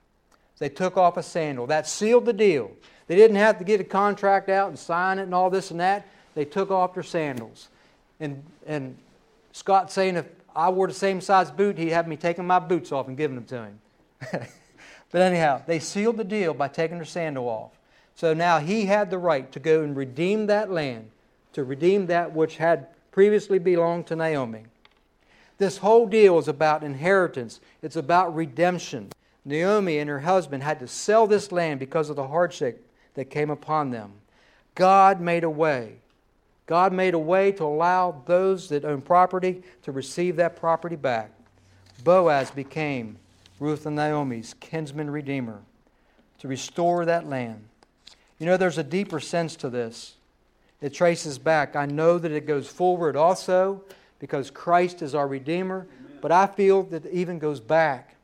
They 0.59 0.69
took 0.69 0.97
off 0.97 1.17
a 1.17 1.23
sandal. 1.23 1.67
That 1.67 1.87
sealed 1.87 2.25
the 2.25 2.33
deal. 2.33 2.71
They 3.07 3.15
didn't 3.15 3.37
have 3.37 3.57
to 3.59 3.63
get 3.63 3.81
a 3.81 3.83
contract 3.85 4.49
out 4.49 4.69
and 4.69 4.79
sign 4.79 5.19
it 5.19 5.23
and 5.23 5.35
all 5.35 5.49
this 5.49 5.71
and 5.71 5.79
that. 5.79 6.07
They 6.33 6.45
took 6.45 6.71
off 6.71 6.93
their 6.93 7.03
sandals. 7.03 7.67
And, 8.19 8.43
and 8.65 8.97
Scott 9.51 9.91
saying 9.91 10.15
if 10.15 10.25
I 10.55 10.69
wore 10.69 10.87
the 10.87 10.93
same 10.93 11.19
size 11.21 11.51
boot, 11.51 11.77
he'd 11.77 11.89
have 11.89 12.07
me 12.07 12.15
taking 12.15 12.45
my 12.45 12.59
boots 12.59 12.91
off 12.91 13.07
and 13.07 13.17
giving 13.17 13.35
them 13.35 13.45
to 13.45 13.63
him. 13.63 13.79
but 15.11 15.21
anyhow, 15.21 15.61
they 15.65 15.79
sealed 15.79 16.17
the 16.17 16.23
deal 16.23 16.53
by 16.53 16.67
taking 16.67 16.97
their 16.97 17.05
sandal 17.05 17.47
off. 17.47 17.71
So 18.15 18.33
now 18.33 18.59
he 18.59 18.85
had 18.85 19.09
the 19.09 19.17
right 19.17 19.51
to 19.51 19.59
go 19.59 19.83
and 19.83 19.95
redeem 19.95 20.47
that 20.47 20.71
land, 20.71 21.11
to 21.53 21.63
redeem 21.63 22.07
that 22.07 22.33
which 22.33 22.57
had 22.57 22.87
previously 23.11 23.59
belonged 23.59 24.07
to 24.07 24.15
Naomi. 24.15 24.63
This 25.57 25.77
whole 25.77 26.05
deal 26.05 26.37
is 26.37 26.47
about 26.47 26.83
inheritance, 26.83 27.59
it's 27.81 27.95
about 27.95 28.35
redemption. 28.35 29.09
Naomi 29.43 29.99
and 29.99 30.09
her 30.09 30.21
husband 30.21 30.63
had 30.63 30.79
to 30.79 30.87
sell 30.87 31.27
this 31.27 31.51
land 31.51 31.79
because 31.79 32.09
of 32.09 32.15
the 32.15 32.27
hardship 32.27 32.85
that 33.13 33.29
came 33.29 33.49
upon 33.49 33.91
them. 33.91 34.13
God 34.73 35.21
made 35.21 35.43
a 35.43 35.49
way. 35.49 35.97
God 36.65 36.93
made 36.93 37.13
a 37.13 37.19
way 37.19 37.51
to 37.53 37.63
allow 37.63 38.23
those 38.25 38.69
that 38.69 38.85
own 38.85 39.01
property 39.01 39.61
to 39.83 39.91
receive 39.91 40.35
that 40.37 40.55
property 40.55 40.95
back. 40.95 41.31
Boaz 42.03 42.51
became 42.51 43.17
Ruth 43.59 43.85
and 43.85 43.95
Naomi's 43.95 44.55
kinsman 44.59 45.09
redeemer 45.09 45.61
to 46.39 46.47
restore 46.47 47.05
that 47.05 47.27
land. 47.27 47.63
You 48.39 48.45
know, 48.45 48.57
there's 48.57 48.77
a 48.77 48.83
deeper 48.83 49.19
sense 49.19 49.55
to 49.57 49.69
this. 49.69 50.15
It 50.81 50.93
traces 50.93 51.37
back. 51.37 51.75
I 51.75 51.85
know 51.85 52.17
that 52.17 52.31
it 52.31 52.45
goes 52.45 52.67
forward 52.67 53.15
also 53.15 53.81
because 54.19 54.51
Christ 54.51 55.01
is 55.01 55.15
our 55.15 55.27
Redeemer, 55.27 55.87
but 56.21 56.31
I 56.31 56.47
feel 56.47 56.83
that 56.83 57.05
it 57.05 57.13
even 57.13 57.39
goes 57.39 57.59
back. 57.59 58.15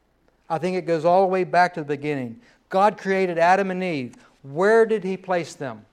I 0.49 0.57
think 0.57 0.75
it 0.75 0.85
goes 0.85 1.05
all 1.05 1.21
the 1.21 1.27
way 1.27 1.43
back 1.43 1.73
to 1.75 1.81
the 1.81 1.85
beginning. 1.85 2.41
God 2.69 2.97
created 2.97 3.37
Adam 3.37 3.71
and 3.71 3.83
Eve. 3.83 4.15
Where 4.43 4.85
did 4.85 5.03
He 5.03 5.15
place 5.15 5.53
them? 5.53 5.85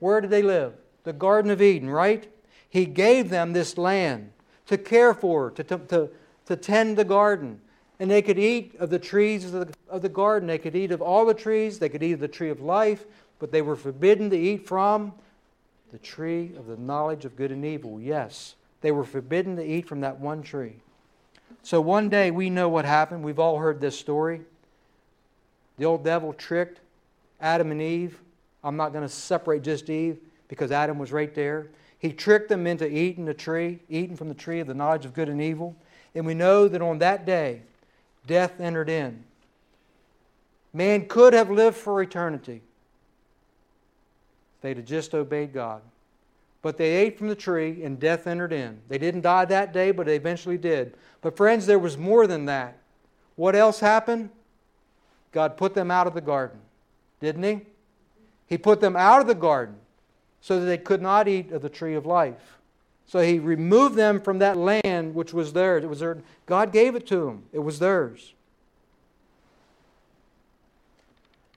Where 0.00 0.20
did 0.20 0.30
they 0.30 0.42
live? 0.42 0.74
The 1.04 1.12
Garden 1.12 1.50
of 1.50 1.62
Eden, 1.62 1.90
right? 1.90 2.28
He 2.68 2.84
gave 2.84 3.30
them 3.30 3.52
this 3.52 3.78
land 3.78 4.32
to 4.66 4.76
care 4.76 5.14
for, 5.14 5.50
to, 5.52 5.64
to, 5.64 5.78
to, 5.78 6.10
to 6.46 6.56
tend 6.56 6.96
the 6.96 7.04
garden. 7.04 7.60
And 7.98 8.10
they 8.10 8.22
could 8.22 8.38
eat 8.38 8.74
of 8.78 8.90
the 8.90 8.98
trees 8.98 9.46
of 9.46 9.52
the, 9.52 9.74
of 9.88 10.02
the 10.02 10.08
garden. 10.08 10.46
They 10.46 10.58
could 10.58 10.76
eat 10.76 10.92
of 10.92 11.02
all 11.02 11.24
the 11.24 11.34
trees. 11.34 11.78
They 11.78 11.88
could 11.88 12.02
eat 12.02 12.12
of 12.12 12.20
the 12.20 12.28
tree 12.28 12.50
of 12.50 12.60
life, 12.60 13.06
but 13.38 13.50
they 13.50 13.62
were 13.62 13.76
forbidden 13.76 14.30
to 14.30 14.36
eat 14.36 14.66
from 14.66 15.12
the 15.90 15.98
tree 15.98 16.52
of 16.56 16.66
the 16.66 16.76
knowledge 16.76 17.24
of 17.24 17.34
good 17.34 17.50
and 17.50 17.64
evil. 17.64 17.98
Yes, 18.00 18.54
they 18.82 18.92
were 18.92 19.04
forbidden 19.04 19.56
to 19.56 19.64
eat 19.64 19.88
from 19.88 20.02
that 20.02 20.20
one 20.20 20.42
tree. 20.42 20.76
So 21.62 21.80
one 21.80 22.08
day 22.08 22.30
we 22.30 22.50
know 22.50 22.68
what 22.68 22.84
happened. 22.84 23.24
We've 23.24 23.38
all 23.38 23.58
heard 23.58 23.80
this 23.80 23.98
story. 23.98 24.42
The 25.78 25.86
old 25.86 26.04
devil 26.04 26.32
tricked 26.32 26.80
Adam 27.40 27.72
and 27.72 27.80
Eve. 27.80 28.20
I'm 28.62 28.76
not 28.76 28.92
going 28.92 29.04
to 29.04 29.08
separate 29.08 29.62
just 29.62 29.88
Eve 29.88 30.18
because 30.48 30.72
Adam 30.72 30.98
was 30.98 31.12
right 31.12 31.34
there. 31.34 31.68
He 31.98 32.12
tricked 32.12 32.48
them 32.48 32.66
into 32.66 32.88
eating 32.88 33.24
the 33.24 33.34
tree, 33.34 33.80
eating 33.88 34.16
from 34.16 34.28
the 34.28 34.34
tree 34.34 34.60
of 34.60 34.66
the 34.66 34.74
knowledge 34.74 35.04
of 35.04 35.14
good 35.14 35.28
and 35.28 35.40
evil. 35.40 35.76
And 36.14 36.26
we 36.26 36.34
know 36.34 36.68
that 36.68 36.82
on 36.82 36.98
that 36.98 37.26
day, 37.26 37.62
death 38.26 38.60
entered 38.60 38.88
in. 38.88 39.24
Man 40.72 41.06
could 41.06 41.32
have 41.32 41.50
lived 41.50 41.76
for 41.76 42.00
eternity. 42.02 42.62
They'd 44.60 44.76
have 44.76 44.86
just 44.86 45.14
obeyed 45.14 45.52
God. 45.52 45.82
But 46.62 46.76
they 46.76 46.90
ate 46.90 47.18
from 47.18 47.28
the 47.28 47.36
tree 47.36 47.82
and 47.84 48.00
death 48.00 48.26
entered 48.26 48.52
in. 48.52 48.80
They 48.88 48.98
didn't 48.98 49.20
die 49.20 49.44
that 49.46 49.72
day, 49.72 49.92
but 49.92 50.06
they 50.06 50.16
eventually 50.16 50.58
did. 50.58 50.94
But, 51.20 51.36
friends, 51.36 51.66
there 51.66 51.78
was 51.78 51.96
more 51.96 52.26
than 52.26 52.46
that. 52.46 52.78
What 53.36 53.54
else 53.54 53.80
happened? 53.80 54.30
God 55.30 55.56
put 55.56 55.74
them 55.74 55.90
out 55.90 56.06
of 56.06 56.14
the 56.14 56.20
garden, 56.20 56.58
didn't 57.20 57.42
He? 57.42 57.60
He 58.48 58.58
put 58.58 58.80
them 58.80 58.96
out 58.96 59.20
of 59.20 59.26
the 59.26 59.34
garden 59.34 59.76
so 60.40 60.60
that 60.60 60.66
they 60.66 60.78
could 60.78 61.02
not 61.02 61.28
eat 61.28 61.52
of 61.52 61.62
the 61.62 61.68
tree 61.68 61.94
of 61.94 62.06
life. 62.06 62.58
So 63.06 63.20
he 63.20 63.38
removed 63.38 63.96
them 63.96 64.20
from 64.20 64.38
that 64.40 64.56
land 64.56 65.14
which 65.14 65.32
was 65.32 65.52
theirs. 65.52 65.82
It 65.82 65.88
was 65.88 66.00
their, 66.00 66.18
God 66.46 66.72
gave 66.72 66.94
it 66.94 67.06
to 67.08 67.24
them. 67.24 67.44
It 67.52 67.60
was 67.60 67.78
theirs. 67.78 68.34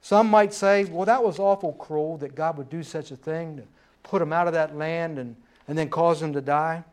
Some 0.01 0.29
might 0.29 0.53
say, 0.53 0.85
well, 0.85 1.05
that 1.05 1.23
was 1.23 1.39
awful 1.39 1.73
cruel 1.73 2.17
that 2.17 2.35
God 2.35 2.57
would 2.57 2.69
do 2.69 2.83
such 2.83 3.11
a 3.11 3.15
thing 3.15 3.57
to 3.57 3.63
put 4.03 4.19
them 4.19 4.33
out 4.33 4.47
of 4.47 4.53
that 4.53 4.75
land 4.75 5.19
and, 5.19 5.35
and 5.67 5.77
then 5.77 5.89
cause 5.89 6.19
them 6.19 6.33
to 6.33 6.41
die. 6.41 6.83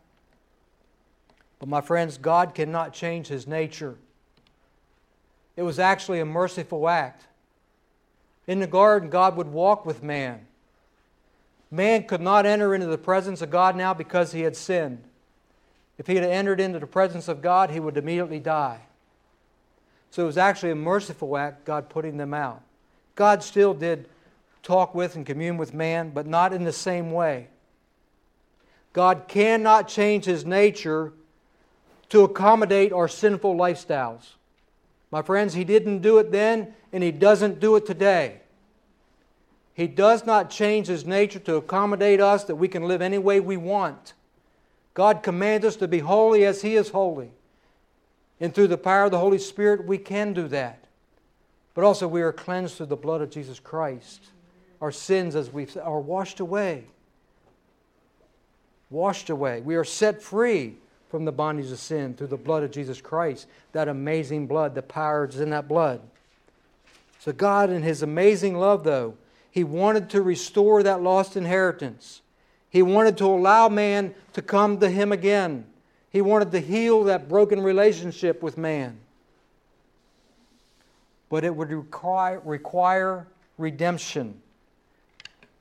But 1.58 1.68
my 1.68 1.80
friends, 1.80 2.18
God 2.18 2.54
cannot 2.54 2.92
change 2.92 3.28
his 3.28 3.46
nature. 3.46 3.96
It 5.56 5.62
was 5.62 5.78
actually 5.78 6.20
a 6.20 6.24
merciful 6.24 6.88
act. 6.88 7.26
In 8.46 8.60
the 8.60 8.66
garden, 8.66 9.08
God 9.08 9.36
would 9.36 9.48
walk 9.48 9.86
with 9.86 10.02
man. 10.02 10.46
Man 11.70 12.04
could 12.04 12.20
not 12.20 12.46
enter 12.46 12.74
into 12.74 12.86
the 12.86 12.98
presence 12.98 13.42
of 13.42 13.50
God 13.50 13.76
now 13.76 13.92
because 13.92 14.32
he 14.32 14.42
had 14.42 14.56
sinned. 14.56 15.04
If 15.98 16.06
he 16.06 16.14
had 16.14 16.24
entered 16.24 16.60
into 16.60 16.78
the 16.78 16.86
presence 16.86 17.28
of 17.28 17.42
God, 17.42 17.70
he 17.70 17.80
would 17.80 17.96
immediately 17.96 18.38
die. 18.38 18.80
So 20.10 20.22
it 20.22 20.26
was 20.26 20.38
actually 20.38 20.70
a 20.70 20.76
merciful 20.76 21.36
act, 21.36 21.64
God 21.64 21.90
putting 21.90 22.16
them 22.16 22.32
out. 22.32 22.62
God 23.14 23.42
still 23.42 23.74
did 23.74 24.08
talk 24.62 24.94
with 24.94 25.16
and 25.16 25.26
commune 25.26 25.56
with 25.56 25.74
man, 25.74 26.10
but 26.10 26.26
not 26.26 26.52
in 26.52 26.64
the 26.64 26.72
same 26.72 27.10
way. 27.10 27.48
God 28.92 29.24
cannot 29.28 29.88
change 29.88 30.24
his 30.24 30.46
nature 30.46 31.12
to 32.08 32.22
accommodate 32.22 32.92
our 32.92 33.08
sinful 33.08 33.54
lifestyles. 33.54 34.30
My 35.10 35.22
friends, 35.22 35.54
he 35.54 35.64
didn't 35.64 36.00
do 36.00 36.18
it 36.18 36.32
then, 36.32 36.74
and 36.92 37.02
he 37.02 37.10
doesn't 37.12 37.60
do 37.60 37.76
it 37.76 37.86
today. 37.86 38.40
He 39.78 39.86
does 39.86 40.26
not 40.26 40.50
change 40.50 40.88
his 40.88 41.06
nature 41.06 41.38
to 41.38 41.54
accommodate 41.54 42.20
us 42.20 42.42
that 42.42 42.56
we 42.56 42.66
can 42.66 42.88
live 42.88 43.00
any 43.00 43.16
way 43.16 43.38
we 43.38 43.56
want. 43.56 44.14
God 44.92 45.22
commands 45.22 45.64
us 45.64 45.76
to 45.76 45.86
be 45.86 46.00
holy 46.00 46.44
as 46.44 46.62
he 46.62 46.74
is 46.74 46.88
holy. 46.88 47.30
And 48.40 48.52
through 48.52 48.66
the 48.66 48.76
power 48.76 49.04
of 49.04 49.12
the 49.12 49.20
Holy 49.20 49.38
Spirit, 49.38 49.86
we 49.86 49.96
can 49.96 50.32
do 50.32 50.48
that. 50.48 50.82
But 51.74 51.84
also, 51.84 52.08
we 52.08 52.22
are 52.22 52.32
cleansed 52.32 52.74
through 52.74 52.86
the 52.86 52.96
blood 52.96 53.20
of 53.20 53.30
Jesus 53.30 53.60
Christ. 53.60 54.30
Our 54.80 54.90
sins, 54.90 55.36
as 55.36 55.52
we 55.52 55.68
are 55.80 56.00
washed 56.00 56.40
away. 56.40 56.82
Washed 58.90 59.30
away. 59.30 59.60
We 59.60 59.76
are 59.76 59.84
set 59.84 60.20
free 60.20 60.74
from 61.08 61.24
the 61.24 61.30
bondage 61.30 61.70
of 61.70 61.78
sin 61.78 62.14
through 62.14 62.26
the 62.26 62.36
blood 62.36 62.64
of 62.64 62.72
Jesus 62.72 63.00
Christ. 63.00 63.46
That 63.70 63.86
amazing 63.86 64.48
blood, 64.48 64.74
the 64.74 64.82
power 64.82 65.28
is 65.28 65.38
in 65.38 65.50
that 65.50 65.68
blood. 65.68 66.00
So, 67.20 67.30
God, 67.30 67.70
in 67.70 67.84
His 67.84 68.02
amazing 68.02 68.58
love, 68.58 68.82
though, 68.82 69.14
He 69.58 69.64
wanted 69.64 70.10
to 70.10 70.22
restore 70.22 70.84
that 70.84 71.02
lost 71.02 71.36
inheritance. 71.36 72.22
He 72.70 72.80
wanted 72.80 73.18
to 73.18 73.24
allow 73.24 73.68
man 73.68 74.14
to 74.34 74.40
come 74.40 74.78
to 74.78 74.88
Him 74.88 75.10
again. 75.10 75.66
He 76.10 76.20
wanted 76.20 76.52
to 76.52 76.60
heal 76.60 77.02
that 77.02 77.28
broken 77.28 77.60
relationship 77.60 78.40
with 78.40 78.56
man. 78.56 79.00
But 81.28 81.42
it 81.42 81.56
would 81.56 81.72
require, 81.72 82.38
require 82.44 83.26
redemption. 83.56 84.40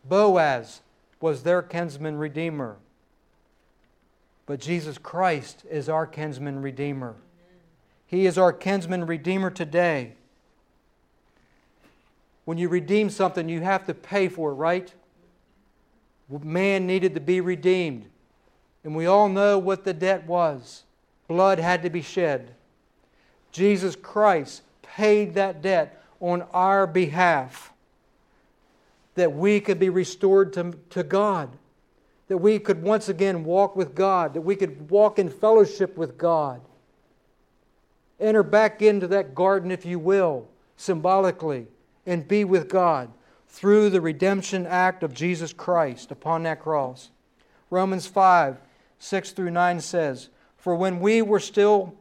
Boaz 0.08 0.82
was 1.20 1.42
their 1.42 1.64
kinsman 1.64 2.20
redeemer. 2.20 2.76
But 4.46 4.60
Jesus 4.60 5.00
Christ 5.00 5.64
is 5.72 5.90
our 5.90 6.06
kinsman 6.06 6.62
redeemer. 6.62 7.16
He 8.06 8.28
is 8.28 8.38
our 8.38 8.54
kinsman 8.54 9.08
redeemer 9.08 9.50
today. 9.50 10.14
When 12.48 12.58
you 12.58 12.70
redeem 12.70 13.10
something, 13.10 13.50
you 13.50 13.60
have 13.60 13.86
to 13.88 13.94
pay 13.94 14.30
for 14.30 14.52
it, 14.52 14.56
right? 14.56 14.94
Man 16.30 16.88
needed 16.88 17.14
to 17.16 17.20
be 17.20 17.42
redeemed. 17.42 18.08
And 18.86 18.96
we 18.96 19.06
all 19.06 19.28
know 19.28 19.60
what 19.60 19.84
the 19.84 19.94
debt 19.94 20.26
was 20.26 20.84
blood 21.28 21.60
had 21.60 21.84
to 21.84 21.90
be 21.90 22.02
shed. 22.02 22.56
Jesus 23.52 23.98
Christ 23.98 24.62
paid 24.82 25.34
that 25.34 25.62
debt 25.62 26.02
on 26.22 26.44
our 26.54 26.88
behalf 26.88 27.74
that 29.16 29.34
we 29.34 29.60
could 29.60 29.78
be 29.78 29.90
restored 29.90 30.54
to, 30.54 30.74
to 30.92 31.04
God 31.04 31.50
that 32.28 32.38
we 32.38 32.60
could 32.60 32.82
once 32.82 33.10
again 33.10 33.44
walk 33.44 33.76
with 33.76 33.96
God, 33.96 34.34
that 34.34 34.42
we 34.42 34.56
could 34.56 34.90
walk 34.90 35.18
in 35.18 35.30
fellowship 35.30 35.98
with 35.98 36.18
God. 36.18 36.62
Enter 38.20 38.44
back 38.44 38.82
into 38.82 39.08
that 39.08 39.34
garden, 39.34 39.72
if 39.72 39.86
you 39.86 40.00
will, 40.00 40.48
symbolically, 40.76 41.68
and 42.08 42.28
be 42.28 42.44
with 42.44 42.70
God 42.70 43.12
through 43.48 43.92
the 43.92 44.02
redemption 44.02 44.66
act 44.66 45.04
of 45.04 45.14
Jesus 45.14 45.54
Christ 45.54 46.10
upon 46.10 46.44
that 46.44 46.60
cross. 46.60 47.12
Romans 47.70 48.08
5 48.08 48.58
6 49.00 49.32
through 49.32 49.52
9 49.52 49.80
says, 49.80 50.30
For 50.58 50.76
when 50.76 51.00
we 51.00 51.22
were 51.22 51.40
still 51.40 51.94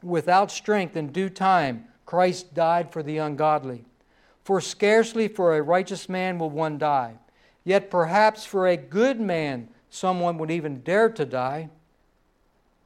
without 0.00 0.52
strength 0.52 0.96
in 0.96 1.10
due 1.10 1.28
time, 1.28 1.86
Christ 2.06 2.54
died 2.54 2.92
for 2.92 3.02
the 3.02 3.18
ungodly. 3.18 3.84
For 4.44 4.60
scarcely 4.60 5.26
for 5.26 5.56
a 5.56 5.62
righteous 5.62 6.08
man 6.08 6.38
will 6.38 6.50
one 6.50 6.78
die 6.78 7.16
Yet 7.64 7.90
perhaps 7.90 8.44
for 8.44 8.66
a 8.66 8.76
good 8.76 9.20
man, 9.20 9.68
someone 9.90 10.38
would 10.38 10.50
even 10.50 10.80
dare 10.80 11.10
to 11.10 11.24
die. 11.24 11.70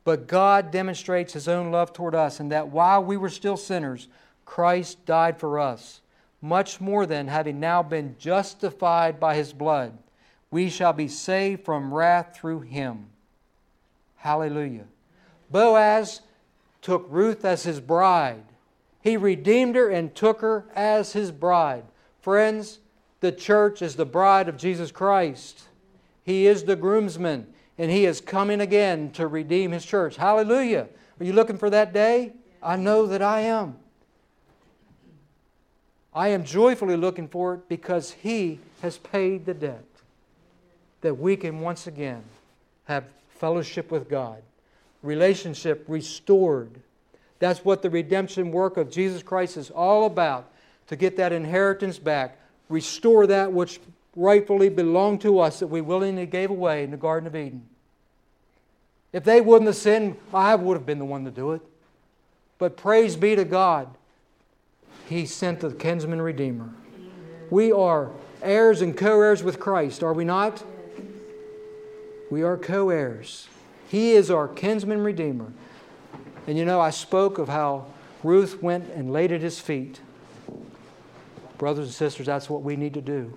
But 0.04 0.28
God 0.28 0.70
demonstrates 0.70 1.32
his 1.32 1.48
own 1.48 1.70
love 1.70 1.92
toward 1.92 2.14
us, 2.14 2.38
in 2.40 2.50
that 2.50 2.68
while 2.68 3.02
we 3.02 3.16
were 3.16 3.30
still 3.30 3.56
sinners, 3.56 4.08
Christ 4.44 5.04
died 5.06 5.40
for 5.40 5.58
us. 5.58 6.00
Much 6.46 6.80
more 6.80 7.06
than 7.06 7.26
having 7.26 7.58
now 7.58 7.82
been 7.82 8.14
justified 8.20 9.18
by 9.18 9.34
his 9.34 9.52
blood, 9.52 9.98
we 10.48 10.70
shall 10.70 10.92
be 10.92 11.08
saved 11.08 11.64
from 11.64 11.92
wrath 11.92 12.36
through 12.36 12.60
him. 12.60 13.06
Hallelujah. 14.14 14.84
Boaz 15.50 16.20
took 16.82 17.04
Ruth 17.10 17.44
as 17.44 17.64
his 17.64 17.80
bride. 17.80 18.44
He 19.02 19.16
redeemed 19.16 19.74
her 19.74 19.88
and 19.90 20.14
took 20.14 20.40
her 20.40 20.66
as 20.76 21.14
his 21.14 21.32
bride. 21.32 21.82
Friends, 22.20 22.78
the 23.18 23.32
church 23.32 23.82
is 23.82 23.96
the 23.96 24.06
bride 24.06 24.48
of 24.48 24.56
Jesus 24.56 24.92
Christ. 24.92 25.64
He 26.22 26.46
is 26.46 26.62
the 26.62 26.76
groomsman, 26.76 27.48
and 27.76 27.90
He 27.90 28.04
is 28.04 28.20
coming 28.20 28.60
again 28.60 29.10
to 29.12 29.26
redeem 29.26 29.72
His 29.72 29.84
church. 29.84 30.14
Hallelujah. 30.14 30.86
Are 31.18 31.24
you 31.24 31.32
looking 31.32 31.58
for 31.58 31.70
that 31.70 31.92
day? 31.92 32.34
I 32.62 32.76
know 32.76 33.06
that 33.06 33.22
I 33.22 33.40
am. 33.40 33.78
I 36.16 36.28
am 36.28 36.44
joyfully 36.44 36.96
looking 36.96 37.28
for 37.28 37.54
it 37.54 37.68
because 37.68 38.10
He 38.10 38.58
has 38.80 38.96
paid 38.96 39.44
the 39.44 39.52
debt 39.52 39.84
that 41.02 41.14
we 41.14 41.36
can 41.36 41.60
once 41.60 41.86
again 41.86 42.22
have 42.86 43.04
fellowship 43.28 43.90
with 43.90 44.08
God, 44.08 44.42
relationship 45.02 45.84
restored. 45.86 46.70
That's 47.38 47.62
what 47.66 47.82
the 47.82 47.90
redemption 47.90 48.50
work 48.50 48.78
of 48.78 48.90
Jesus 48.90 49.22
Christ 49.22 49.58
is 49.58 49.70
all 49.70 50.06
about 50.06 50.50
to 50.86 50.96
get 50.96 51.18
that 51.18 51.32
inheritance 51.32 51.98
back 51.98 52.38
restore 52.70 53.26
that 53.26 53.52
which 53.52 53.78
rightfully 54.14 54.70
belonged 54.70 55.20
to 55.20 55.38
us 55.38 55.60
that 55.60 55.66
we 55.66 55.82
willingly 55.82 56.24
gave 56.24 56.48
away 56.50 56.82
in 56.82 56.90
the 56.90 56.96
Garden 56.96 57.26
of 57.26 57.36
Eden. 57.36 57.66
If 59.12 59.22
they 59.24 59.42
wouldn't 59.42 59.66
have 59.66 59.76
sinned, 59.76 60.16
I 60.32 60.54
would 60.54 60.78
have 60.78 60.86
been 60.86 60.98
the 60.98 61.04
one 61.04 61.24
to 61.26 61.30
do 61.30 61.52
it. 61.52 61.60
But 62.58 62.78
praise 62.78 63.16
be 63.16 63.36
to 63.36 63.44
God, 63.44 63.88
He 65.06 65.24
sent 65.24 65.60
the 65.60 65.70
kinsman 65.70 66.20
redeemer. 66.20 66.70
We 67.48 67.70
are 67.70 68.10
heirs 68.42 68.82
and 68.82 68.96
co 68.96 69.20
heirs 69.20 69.42
with 69.42 69.60
Christ, 69.60 70.02
are 70.02 70.12
we 70.12 70.24
not? 70.24 70.64
We 72.30 72.42
are 72.42 72.56
co 72.56 72.90
heirs. 72.90 73.48
He 73.88 74.12
is 74.12 74.30
our 74.30 74.48
kinsman 74.48 75.02
redeemer. 75.02 75.52
And 76.48 76.58
you 76.58 76.64
know, 76.64 76.80
I 76.80 76.90
spoke 76.90 77.38
of 77.38 77.48
how 77.48 77.86
Ruth 78.24 78.62
went 78.62 78.90
and 78.90 79.12
laid 79.12 79.30
at 79.30 79.40
his 79.40 79.60
feet. 79.60 80.00
Brothers 81.58 81.86
and 81.86 81.94
sisters, 81.94 82.26
that's 82.26 82.50
what 82.50 82.62
we 82.62 82.76
need 82.76 82.94
to 82.94 83.00
do. 83.00 83.32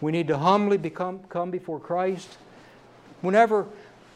We 0.00 0.12
need 0.12 0.28
to 0.28 0.38
humbly 0.38 0.78
become, 0.78 1.20
come 1.28 1.50
before 1.50 1.78
Christ. 1.78 2.38
Whenever 3.20 3.66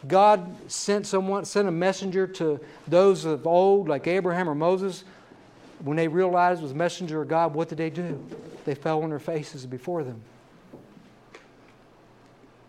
God 0.08 0.56
sent 0.70 1.06
someone, 1.06 1.44
sent 1.44 1.68
a 1.68 1.70
messenger 1.70 2.26
to 2.26 2.58
those 2.88 3.26
of 3.26 3.46
old, 3.46 3.88
like 3.88 4.06
Abraham 4.06 4.48
or 4.48 4.54
Moses, 4.54 5.04
when 5.84 5.98
they 5.98 6.08
realized 6.08 6.60
it 6.60 6.64
was 6.64 6.74
messenger 6.74 7.20
of 7.20 7.28
God, 7.28 7.54
what 7.54 7.68
did 7.68 7.78
they 7.78 7.90
do? 7.90 8.18
They 8.64 8.74
fell 8.74 9.02
on 9.02 9.10
their 9.10 9.18
faces 9.18 9.66
before 9.66 10.02
them. 10.02 10.20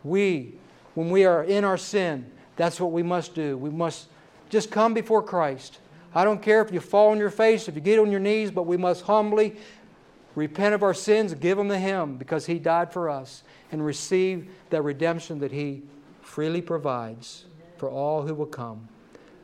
We, 0.03 0.55
when 0.93 1.09
we 1.09 1.25
are 1.25 1.43
in 1.43 1.63
our 1.63 1.77
sin, 1.77 2.29
that's 2.57 2.79
what 2.79 2.91
we 2.91 3.03
must 3.03 3.33
do. 3.33 3.57
We 3.57 3.69
must 3.69 4.07
just 4.49 4.69
come 4.69 4.93
before 4.93 5.23
Christ. 5.23 5.79
I 6.13 6.25
don't 6.25 6.41
care 6.41 6.61
if 6.61 6.73
you 6.73 6.81
fall 6.81 7.11
on 7.11 7.17
your 7.17 7.29
face, 7.29 7.69
if 7.69 7.75
you 7.75 7.81
get 7.81 7.99
on 7.99 8.11
your 8.11 8.19
knees, 8.19 8.51
but 8.51 8.63
we 8.63 8.77
must 8.77 9.03
humbly 9.03 9.55
repent 10.35 10.75
of 10.75 10.83
our 10.83 10.93
sins, 10.93 11.33
give 11.33 11.57
them 11.57 11.69
to 11.69 11.77
Him 11.77 12.17
because 12.17 12.45
He 12.45 12.59
died 12.59 12.91
for 12.91 13.09
us, 13.09 13.43
and 13.71 13.83
receive 13.83 14.49
that 14.69 14.81
redemption 14.81 15.39
that 15.39 15.53
He 15.53 15.83
freely 16.21 16.61
provides 16.61 17.45
for 17.77 17.89
all 17.89 18.23
who 18.23 18.33
will 18.35 18.45
come. 18.45 18.89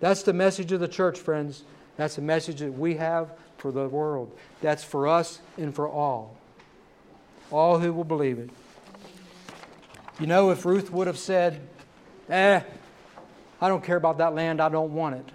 That's 0.02 0.24
the 0.24 0.34
message 0.34 0.74
of 0.74 0.82
the 0.82 0.88
church, 0.90 1.18
friends. 1.18 1.64
That's 1.96 2.16
the 2.16 2.22
message 2.22 2.60
that 2.60 2.78
we 2.78 2.96
have 2.96 3.32
for 3.62 3.72
the 3.72 3.88
world. 3.88 4.36
That's 4.62 4.84
for 4.84 5.08
us 5.08 5.40
and 5.56 5.74
for 5.74 5.88
all. 5.88 6.36
All 7.52 7.78
who 7.78 7.94
will 7.94 8.04
believe 8.04 8.40
it. 8.40 8.50
You 10.20 10.26
know, 10.26 10.50
if 10.50 10.66
Ruth 10.66 10.92
would 10.92 11.06
have 11.06 11.18
said, 11.18 11.62
eh, 12.30 12.62
I 13.62 13.68
don't 13.68 13.84
care 13.84 13.98
about 13.98 14.18
that 14.18 14.34
land, 14.34 14.60
I 14.60 14.70
don't 14.70 14.94
want 14.94 15.16
it, 15.16 15.30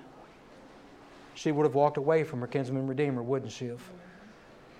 she 1.35 1.53
would 1.53 1.65
have 1.65 1.75
walked 1.75 1.99
away 1.99 2.25
from 2.25 2.41
her 2.41 2.47
kinsman 2.47 2.87
redeemer, 2.87 3.23
wouldn't 3.23 3.53
she 3.53 3.67
have? 3.67 3.83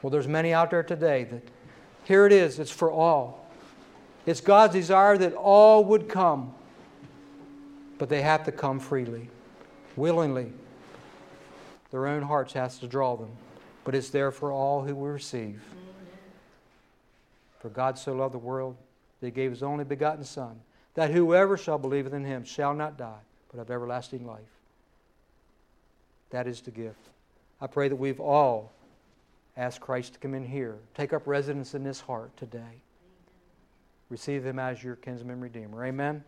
Well, 0.03 0.11
there's 0.11 0.29
many 0.29 0.53
out 0.53 0.71
there 0.71 0.83
today 0.83 1.25
that 1.25 1.43
here 2.05 2.27
it 2.27 2.33
is, 2.33 2.59
it's 2.59 2.71
for 2.71 2.91
all. 2.91 3.49
It's 4.25 4.41
God's 4.41 4.75
desire 4.75 5.17
that 5.19 5.35
all 5.35 5.85
would 5.85 6.09
come, 6.09 6.53
but 7.99 8.09
they 8.09 8.23
have 8.23 8.45
to 8.45 8.53
come 8.53 8.81
freely, 8.81 9.31
willingly. 9.95 10.53
Their 11.91 12.07
own 12.09 12.23
hearts 12.23 12.53
has 12.55 12.79
to 12.79 12.87
draw 12.87 13.17
them, 13.17 13.31
but 13.87 13.95
it's 13.95 14.11
there 14.11 14.33
for 14.33 14.51
all 14.51 14.83
who 14.83 14.97
will 14.97 15.07
receive. 15.07 15.63
For 17.61 17.69
God 17.69 17.97
so 17.97 18.13
loved 18.13 18.35
the 18.35 18.39
world 18.39 18.77
that 19.21 19.29
he 19.29 19.31
gave 19.31 19.53
his 19.53 19.63
only 19.63 19.85
begotten 19.85 20.25
Son, 20.25 20.61
that 20.95 21.13
whoever 21.13 21.57
shall 21.57 21.79
believe 21.79 22.13
in 22.13 22.25
him 22.25 22.45
shall 22.45 22.75
not 22.75 22.99
die, 22.99 23.21
but 23.49 23.59
have 23.59 23.71
everlasting 23.71 24.27
life. 24.27 24.41
That 26.31 26.49
is 26.49 26.61
the 26.61 26.73
gift. 26.73 26.99
I 27.61 27.69
pray 27.69 27.87
that 27.87 27.95
we've 27.95 28.19
all 28.19 28.73
asked 29.57 29.81
Christ 29.81 30.15
to 30.15 30.19
come 30.19 30.35
in 30.35 30.45
here. 30.45 30.77
Take 30.97 31.13
up 31.13 31.25
residence 31.25 31.75
in 31.75 31.85
this 31.85 32.01
heart 32.01 32.37
today. 32.37 32.83
Receive 34.11 34.45
him 34.45 34.59
as 34.59 34.83
your 34.83 34.97
kinsman 34.97 35.41
redeemer. 35.41 35.85
Amen. 35.85 36.25